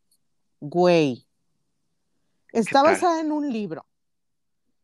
[0.61, 1.27] Güey,
[2.53, 3.85] ¿Qué está basada en un libro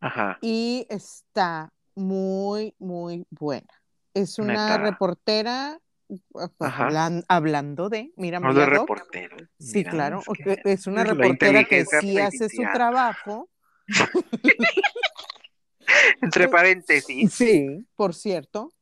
[0.00, 0.38] Ajá.
[0.40, 3.68] y está muy, muy buena.
[4.14, 4.78] Es una Neta.
[4.78, 5.80] reportera,
[6.60, 6.86] Ajá.
[6.88, 9.36] hablan- hablando de, mira, No de reportero.
[9.58, 10.22] Sí, Mira, claro,
[10.64, 13.48] es que una es reportera que sí hace su trabajo.
[16.22, 17.32] Entre paréntesis.
[17.32, 18.72] Sí, por cierto.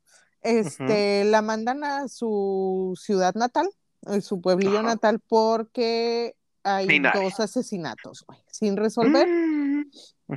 [0.42, 3.68] Este, la mandan a su ciudad natal,
[4.06, 9.26] a su pueblillo natal, porque hay dos asesinatos, güey, sin resolver.
[9.28, 9.65] Mm.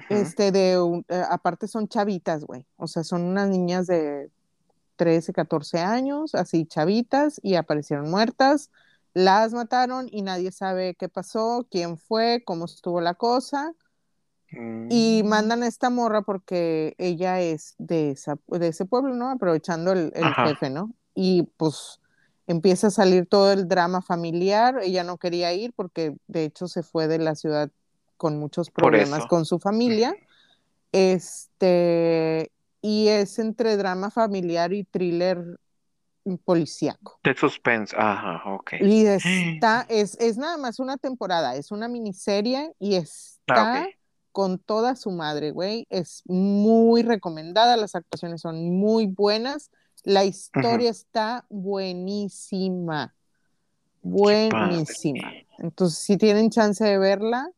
[0.10, 2.66] Este, de, un- eh, aparte son chavitas, güey.
[2.78, 4.32] O sea, son unas niñas de
[4.96, 8.72] 13, 14 años, así chavitas, y aparecieron muertas.
[9.14, 13.74] Las mataron y nadie sabe qué pasó, quién fue, cómo estuvo la cosa.
[14.92, 15.28] Y Mm.
[15.30, 19.30] mandan a esta morra porque ella es de, esa, de ese pueblo, ¿no?
[19.30, 20.94] Aprovechando el, el jefe, ¿no?
[21.14, 22.00] Y pues
[22.48, 24.80] empieza a salir todo el drama familiar.
[24.82, 27.70] Ella no quería ir porque de hecho se fue de la ciudad
[28.20, 30.14] con muchos problemas con su familia.
[30.92, 32.52] Este,
[32.82, 35.60] y es entre drama familiar y thriller
[36.44, 37.20] policíaco.
[37.24, 37.96] De suspense.
[37.98, 38.74] Ajá, ok.
[38.82, 43.96] Y está, es, es nada más una temporada, es una miniserie y está Ah, ok.
[44.32, 45.88] con toda su madre, güey.
[45.90, 49.72] Es muy recomendada, las actuaciones son muy buenas,
[50.04, 53.16] la historia está buenísima,
[54.02, 55.32] buenísima.
[55.58, 57.50] Entonces, si tienen chance de verla,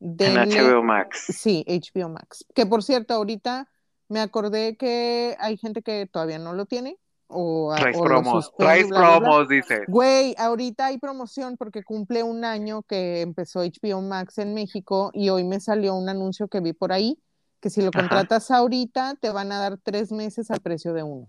[0.00, 1.26] En denle, HBO Max.
[1.28, 2.44] sí, HBO Max.
[2.54, 3.68] Que por cierto, ahorita
[4.08, 8.88] me acordé que hay gente que todavía no lo tiene o, Traes o promos, traes
[8.88, 9.18] bla, bla, bla.
[9.18, 9.80] promos, dices.
[9.88, 15.30] Güey, ahorita hay promoción porque cumple un año que empezó HBO Max en México y
[15.30, 17.18] hoy me salió un anuncio que vi por ahí
[17.60, 18.00] que si lo Ajá.
[18.00, 21.26] contratas ahorita te van a dar tres meses al precio de uno.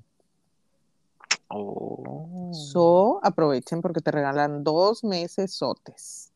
[1.49, 2.51] Oh.
[2.53, 6.31] So, aprovechen porque te regalan dos meses sotes.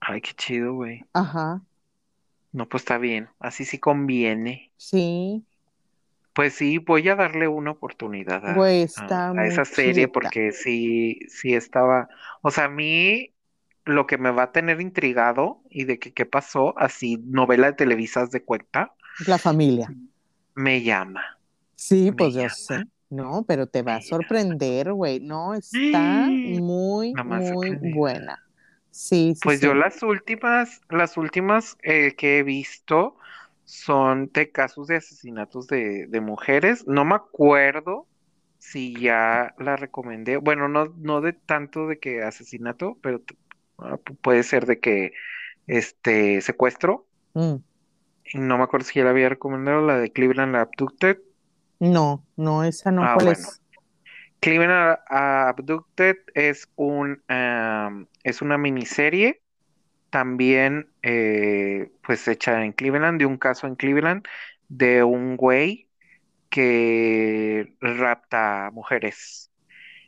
[0.00, 1.06] Ay, qué chido, güey.
[1.12, 1.62] Ajá,
[2.52, 3.28] No, pues está bien.
[3.38, 4.72] Así sí conviene.
[4.76, 5.44] sí,
[6.34, 10.08] Pues sí, voy a darle una oportunidad a, güey, a- está a muy esa serie
[10.08, 12.08] porque sí, sí estaba,
[12.42, 13.34] o sea, a mí
[13.84, 17.72] lo que me va a tener intrigado y de que qué pasó, así novela de
[17.74, 18.94] Televisas de cuenta,
[19.26, 19.94] La familia.
[20.54, 21.38] me llama,
[21.74, 22.86] Sí, me pues yo llama, sé.
[23.10, 25.20] No, pero te va a me sorprender, güey.
[25.20, 28.42] No, está muy, muy buena.
[28.96, 33.16] Sí, sí, Pues yo las últimas, las últimas eh, que he visto
[33.64, 36.86] son de casos de asesinatos de, de mujeres.
[36.86, 38.08] No me acuerdo
[38.58, 40.36] si ya la recomendé.
[40.38, 43.22] Bueno, no, no de tanto de que asesinato, pero
[43.78, 45.12] ah, pu- puede ser de que
[45.66, 47.08] este secuestro.
[47.34, 47.62] Mm.
[48.34, 51.18] No me acuerdo si ya la había recomendado, la de Cleveland Abducted.
[51.78, 53.48] No, no, esa no, Ah, ¿cuál bueno.
[53.48, 53.62] es?
[54.40, 57.20] Cleveland Abducted es un
[58.22, 59.40] es una miniserie
[60.10, 64.24] también eh, pues hecha en Cleveland, de un caso en Cleveland
[64.68, 65.88] de un güey
[66.48, 69.50] que rapta mujeres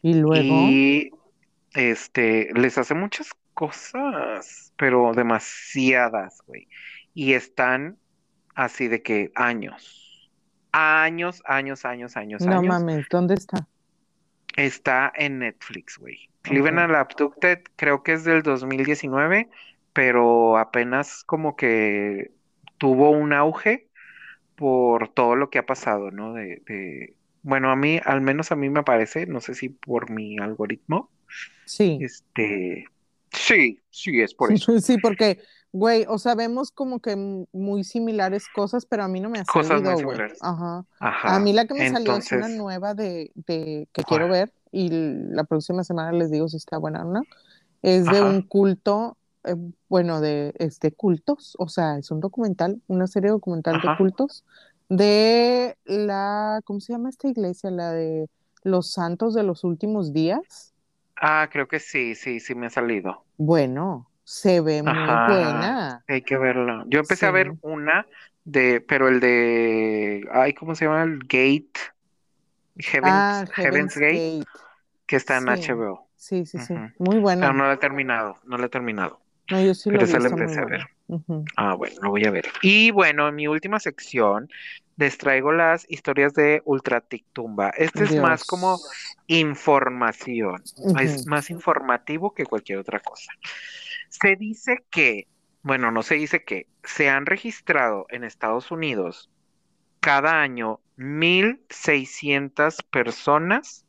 [0.03, 1.11] Y luego, y
[1.75, 6.69] este les hace muchas cosas, pero demasiadas, güey.
[7.13, 7.99] Y están
[8.55, 10.31] así de que años,
[10.73, 12.67] años, años, años, años, no años.
[12.67, 13.67] mames, ¿dónde está?
[14.59, 16.29] Está en Netflix, güey.
[16.43, 19.49] Cleveland Abducted creo que es del 2019,
[19.93, 22.33] pero apenas como que
[22.79, 23.89] tuvo un auge
[24.57, 26.35] por todo lo que ha pasado, ¿no?
[26.35, 27.15] De, de...
[27.43, 31.11] Bueno, a mí, al menos a mí me parece, no sé si por mi algoritmo,
[31.65, 31.99] Sí.
[32.01, 32.87] este...
[33.31, 34.81] Sí, sí, es por eso.
[34.81, 35.39] Sí, porque,
[35.73, 37.17] güey, o sea, vemos como que
[37.53, 40.17] muy similares cosas, pero a mí no me ha Cosas muy salido, güey.
[40.17, 40.39] similares.
[40.41, 40.85] Ajá.
[41.01, 41.39] A Ajá.
[41.41, 45.45] mí la que me salió es una nueva de, de que quiero ver y la
[45.45, 47.23] próxima semana les digo si está buena o no.
[47.83, 49.55] Es de un culto, eh,
[49.89, 54.45] bueno, de este cultos, o sea, es un documental, una serie documental de cultos
[54.89, 57.71] de la, ¿cómo se llama esta iglesia?
[57.71, 58.29] La de
[58.65, 60.73] los santos de los últimos días.
[61.17, 63.25] Ah, creo que sí, sí, sí me ha salido.
[63.37, 66.05] Bueno, se ve muy Ajá, buena.
[66.07, 66.85] hay que verla.
[66.89, 68.07] Yo empecé a ver una
[68.45, 71.03] de, pero el de, ay, ¿cómo se llama?
[71.03, 71.73] El Gate,
[72.77, 74.47] Heaven's, Ah, Heaven's Heaven's Gate, Gate.
[75.07, 76.07] que está en Sí, HBO.
[76.17, 76.75] sí, sí, sí.
[76.99, 77.53] Muy Pero buena.
[77.55, 79.19] no la he terminado, no la he terminado.
[79.51, 80.87] No, yo sí lo Pero esa la empecé a ver.
[81.57, 82.47] Ah, bueno, lo voy a ver.
[82.61, 84.51] Y bueno, en mi última sección
[84.99, 87.71] les traigo las historias de Ultratictumba.
[87.71, 88.79] Este es más como
[89.27, 90.63] información,
[91.01, 93.33] es más informativo que cualquier otra cosa.
[94.09, 95.29] Se dice que,
[95.63, 99.31] bueno, no se dice que, se han registrado en Estados Unidos
[100.01, 103.85] cada año 1.600 personas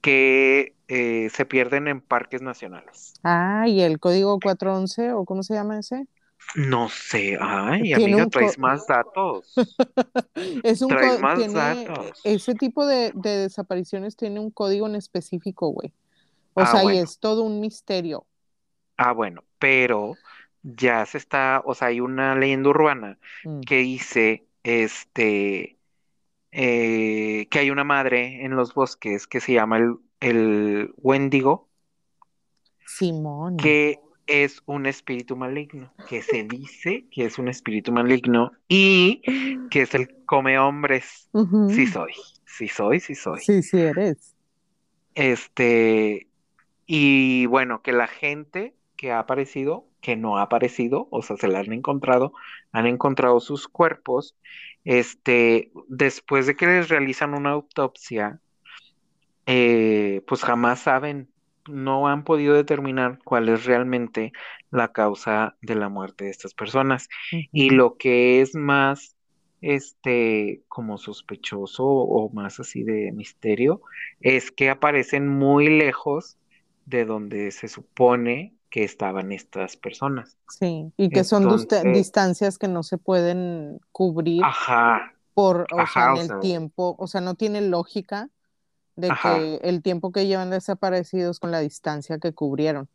[0.00, 3.14] que eh, se pierden en parques nacionales.
[3.24, 6.06] Ah, y el código 411, ¿o cómo se llama ese?
[6.54, 9.54] No sé, ay, amiga, traes más datos.
[10.64, 12.20] es un Traes más tiene datos.
[12.24, 15.94] ese tipo de, de desapariciones tiene un código en específico, güey.
[16.54, 18.26] O Ah, sea, y es todo un misterio.
[19.04, 20.16] Ah, bueno, pero
[20.62, 23.60] ya se está, o sea, hay una leyenda urbana Mm.
[23.62, 25.78] que dice, este,
[26.52, 31.68] eh, que hay una madre en los bosques que se llama el, el Wendigo,
[32.86, 33.56] Simón.
[33.56, 39.22] que es un espíritu maligno, que se dice que es un espíritu maligno y
[39.70, 41.28] que es el come hombres.
[41.68, 41.92] Sí Ujú.
[41.92, 42.12] soy,
[42.46, 43.40] sí soy, sí soy.
[43.40, 44.36] Sí, sí eres.
[45.14, 46.28] Este,
[46.86, 51.48] y bueno, que la gente que ha aparecido, que no ha aparecido, o sea, se
[51.48, 52.34] la han encontrado,
[52.70, 54.36] han encontrado sus cuerpos,
[54.84, 58.40] este, después de que les realizan una autopsia,
[59.46, 61.28] eh, pues jamás saben,
[61.68, 64.32] no han podido determinar cuál es realmente
[64.70, 67.08] la causa de la muerte de estas personas.
[67.50, 69.16] Y lo que es más,
[69.62, 73.82] este, como sospechoso o más así de misterio,
[74.20, 76.38] es que aparecen muy lejos
[76.86, 80.38] de donde se supone que estaban estas personas.
[80.48, 81.46] Sí, y que son
[81.92, 86.40] distancias que no se pueden cubrir ajá, por, o sea, ajá, en o el sea,
[86.40, 88.30] tiempo, o sea, no tiene lógica
[88.96, 92.88] de ajá, que el tiempo que llevan desaparecidos con la distancia que cubrieron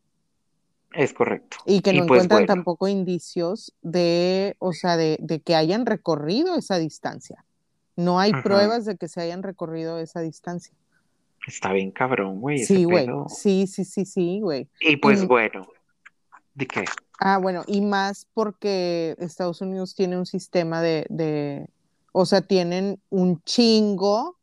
[0.94, 1.58] es correcto.
[1.66, 5.56] y que Y no pues encuentran bueno, tampoco indicios de, o sea, de, de que
[5.56, 7.45] hayan recorrido esa distancia.
[7.95, 10.74] No hay pruebas de que se hayan recorrido esa distancia.
[11.48, 13.07] Está bien cabrón, güey, Sí, güey.
[13.30, 14.68] Sí, sí, sí, sí, güey.
[14.82, 15.65] Y pues Y- bueno,
[16.53, 16.84] ¿de qué?
[17.19, 21.68] Ah, bueno, y más porque Estados Unidos tiene un sistema de, de,
[22.11, 24.38] o sea, tienen un chingo,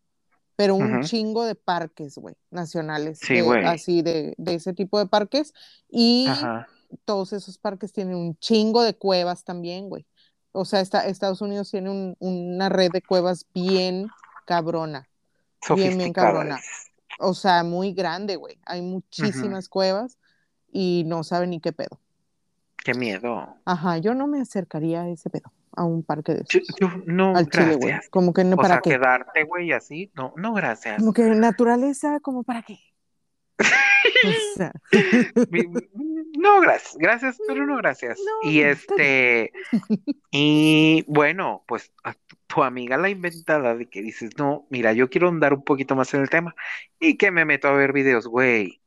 [0.56, 3.64] pero un chingo de parques, güey, nacionales, Sí, güey.
[3.64, 5.52] así de, de ese tipo de parques,
[5.90, 6.66] y Ajá.
[7.05, 10.06] todos esos parques tienen un chingo de cuevas también, güey.
[10.52, 14.09] O sea, está, Estados Unidos tiene un- una red de cuevas bien
[14.47, 15.06] cabrona,
[15.76, 16.60] bien, bien cabrona.
[17.19, 18.59] O sea, muy grande, güey.
[18.66, 20.19] Hay muchísimas cuevas
[20.73, 22.01] y no saben ni qué pedo.
[22.85, 23.57] Qué miedo.
[23.65, 26.62] Ajá, yo no me acercaría a ese pedo, a un parque de esos.
[26.78, 27.89] yo- no, Al chile, güey.
[27.89, 28.11] gracias.
[28.11, 28.91] Como que no O para sea, qué.
[28.91, 30.99] quedarte, güey, así, no, no, gracias.
[30.99, 32.78] Como que naturaleza, como para qué.
[33.59, 33.62] O
[34.57, 34.73] sea,
[36.39, 38.19] No, gracias, gracias, pero no gracias.
[38.19, 39.53] No, Y este,
[40.31, 41.91] y bueno, pues
[42.55, 46.12] tu, amiga la inventada de que dices, no, mira, yo quiero andar un poquito más
[46.14, 46.55] en el tema
[46.98, 48.81] y que me meto a ver videos, güey.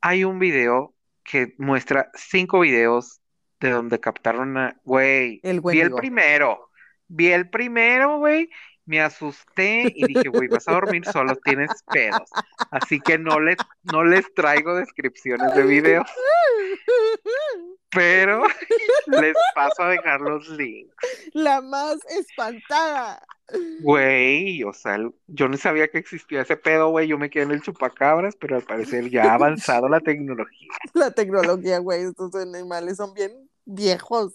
[0.00, 3.20] Hay un video que muestra cinco videos
[3.60, 6.70] de donde captaron a, güey, el vi el primero,
[7.08, 8.50] vi el primero, güey,
[8.86, 12.28] me asusté y dije, güey, vas a dormir solo, tienes pedos.
[12.70, 16.06] Así que no les, no les traigo descripciones de videos,
[17.94, 18.42] pero
[19.06, 20.94] les paso a dejar los links.
[21.32, 23.22] La más espantada.
[23.80, 27.50] Güey, o sea, yo no sabía que existía ese pedo, güey, yo me quedé en
[27.50, 30.68] el chupacabras, pero al parecer ya ha avanzado la tecnología.
[30.94, 33.32] La tecnología, güey, estos animales son bien
[33.66, 34.32] viejos.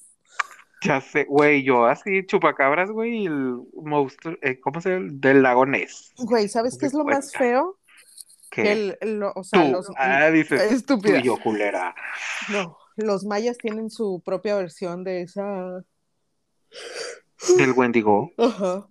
[0.81, 5.07] Ya sé, güey, yo así, chupacabras, güey, el monstruo, eh, ¿cómo se llama?
[5.11, 6.13] Del lago Ness.
[6.17, 7.77] Güey, ¿sabes qué es lo más feo?
[8.49, 11.17] Que Que el, el- o sea, tú, los ah, dices, tú estúpida.
[11.19, 11.93] y yo, culera.
[12.49, 15.83] No, los mayas tienen su propia versión de esa.
[17.57, 18.87] Del Wendigo, Ajá.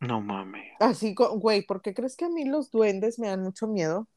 [0.00, 0.72] no mames.
[0.80, 4.08] Así, güey, ¿por qué crees que a mí los duendes me dan mucho miedo?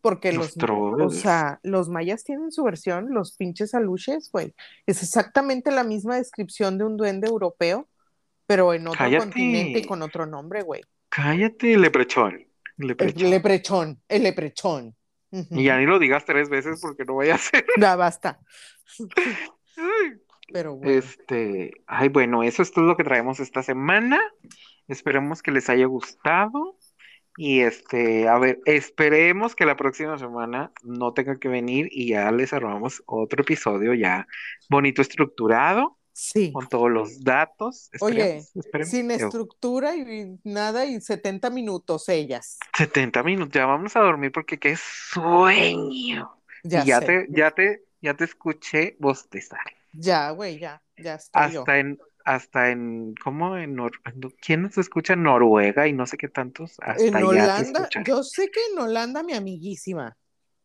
[0.00, 0.70] Porque Los los,
[1.00, 4.54] o sea, los mayas tienen su versión, los pinches aluches, güey.
[4.86, 7.88] Es exactamente la misma descripción de un duende europeo,
[8.46, 9.24] pero en otro Cállate.
[9.24, 10.82] continente y con otro nombre, güey.
[11.08, 12.46] Cállate, leprechón.
[12.78, 13.30] El Leprechón.
[13.30, 14.94] leprechón, el leprechón.
[15.50, 17.64] Y ya ni lo digas tres veces porque no vaya a ser.
[17.80, 18.40] Ya basta.
[20.52, 20.90] Pero bueno.
[20.90, 24.20] Este, ay, bueno, eso es todo lo que traemos esta semana.
[24.88, 26.76] Esperemos que les haya gustado.
[27.36, 32.30] Y este, a ver, esperemos que la próxima semana no tenga que venir y ya
[32.30, 34.26] les armamos otro episodio ya
[34.70, 36.50] bonito, estructurado, Sí.
[36.50, 37.90] con todos los datos.
[38.00, 42.58] Oye, Esperemos, sin estructura y nada y 70 minutos ellas.
[42.74, 46.40] 70 minutos, ya vamos a dormir porque qué sueño.
[46.64, 47.06] Ya y ya sé.
[47.06, 49.60] te, ya te, ya te escuché bostezar.
[49.92, 51.60] Ya, güey, ya, ya estoy yo.
[51.60, 53.58] Hasta en, hasta en, ¿cómo?
[53.58, 54.00] En Nor-
[54.40, 55.12] ¿quién nos escucha?
[55.12, 56.76] En Noruega y no sé qué tantos.
[56.80, 60.16] Hasta En Holanda, yo sé que en Holanda mi amiguísima,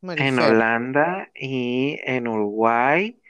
[0.02, 0.40] En.
[0.40, 3.22] Holanda y en Uruguay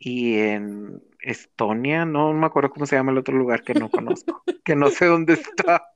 [0.00, 4.42] y en Estonia, no me acuerdo cómo se llama el otro lugar que no conozco,
[4.64, 5.88] que no sé dónde está.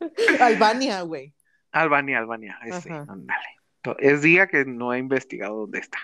[0.40, 1.34] Albania, güey.
[1.72, 3.60] Albania, Albania, ese, ándale.
[3.98, 5.98] Es día que no he investigado dónde está.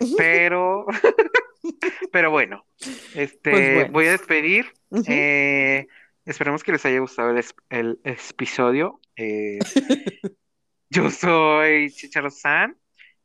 [0.16, 0.86] Pero,
[2.12, 2.66] pero bueno,
[3.14, 3.92] este, Pues bueno.
[3.92, 4.72] voy a despedir.
[5.06, 5.86] Eh,
[6.24, 9.00] esperemos que les haya gustado el, el episodio.
[9.16, 9.58] Eh,
[10.90, 12.76] yo soy Chicharo San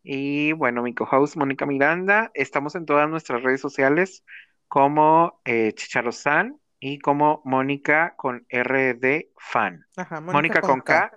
[0.04, 2.32] y bueno, mi co-host Mónica Miranda.
[2.34, 4.24] Estamos en todas nuestras redes sociales
[4.68, 9.86] como eh, Chicharo San y como Mónica con RD Fan.
[9.96, 11.12] Ajá, Mónica con K,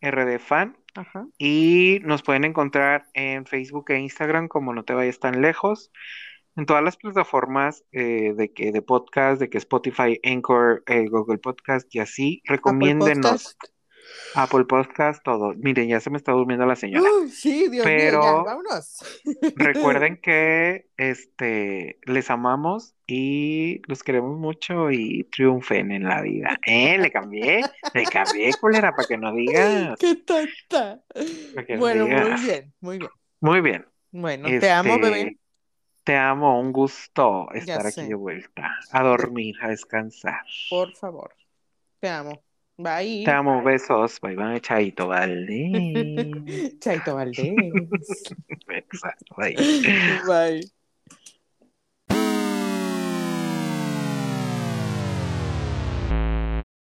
[0.00, 0.76] RD Fan.
[0.94, 1.26] Ajá.
[1.38, 5.90] Y nos pueden encontrar en Facebook e Instagram como No Te Vayas Tan Lejos.
[6.56, 11.38] En todas las plataformas eh, de que de podcast, de que Spotify, Anchor, eh, Google
[11.38, 13.77] Podcast y así, recomiéndenos Podcast.
[14.34, 15.54] Apple Podcast, todo.
[15.54, 17.08] Miren, ya se me está durmiendo la señora.
[17.22, 18.98] Uy, sí, Dios mío, Pero- ya, vámonos.
[19.56, 26.58] Recuerden que este les amamos y los queremos mucho y triunfen en la vida.
[26.66, 26.98] ¿Eh?
[26.98, 27.62] Le cambié,
[27.94, 29.98] le cambié, culera, para que no digas.
[29.98, 31.00] Qué tonta.
[31.70, 33.10] No Bueno, muy bien, muy bien.
[33.40, 33.86] Muy bien.
[34.10, 35.38] Bueno, te amo, Este, bebé.
[36.04, 38.74] Te amo, un gusto estar aquí de vuelta.
[38.92, 40.40] A dormir, a descansar.
[40.70, 41.34] Por favor.
[42.00, 42.42] Te amo.
[42.78, 43.24] Bye.
[43.24, 44.18] Te amo, besos.
[44.20, 45.70] Bye bye, chaito, vale.
[46.80, 48.34] Chaito Valdés.
[48.68, 49.56] Exacto, bye.
[50.26, 50.70] Bye.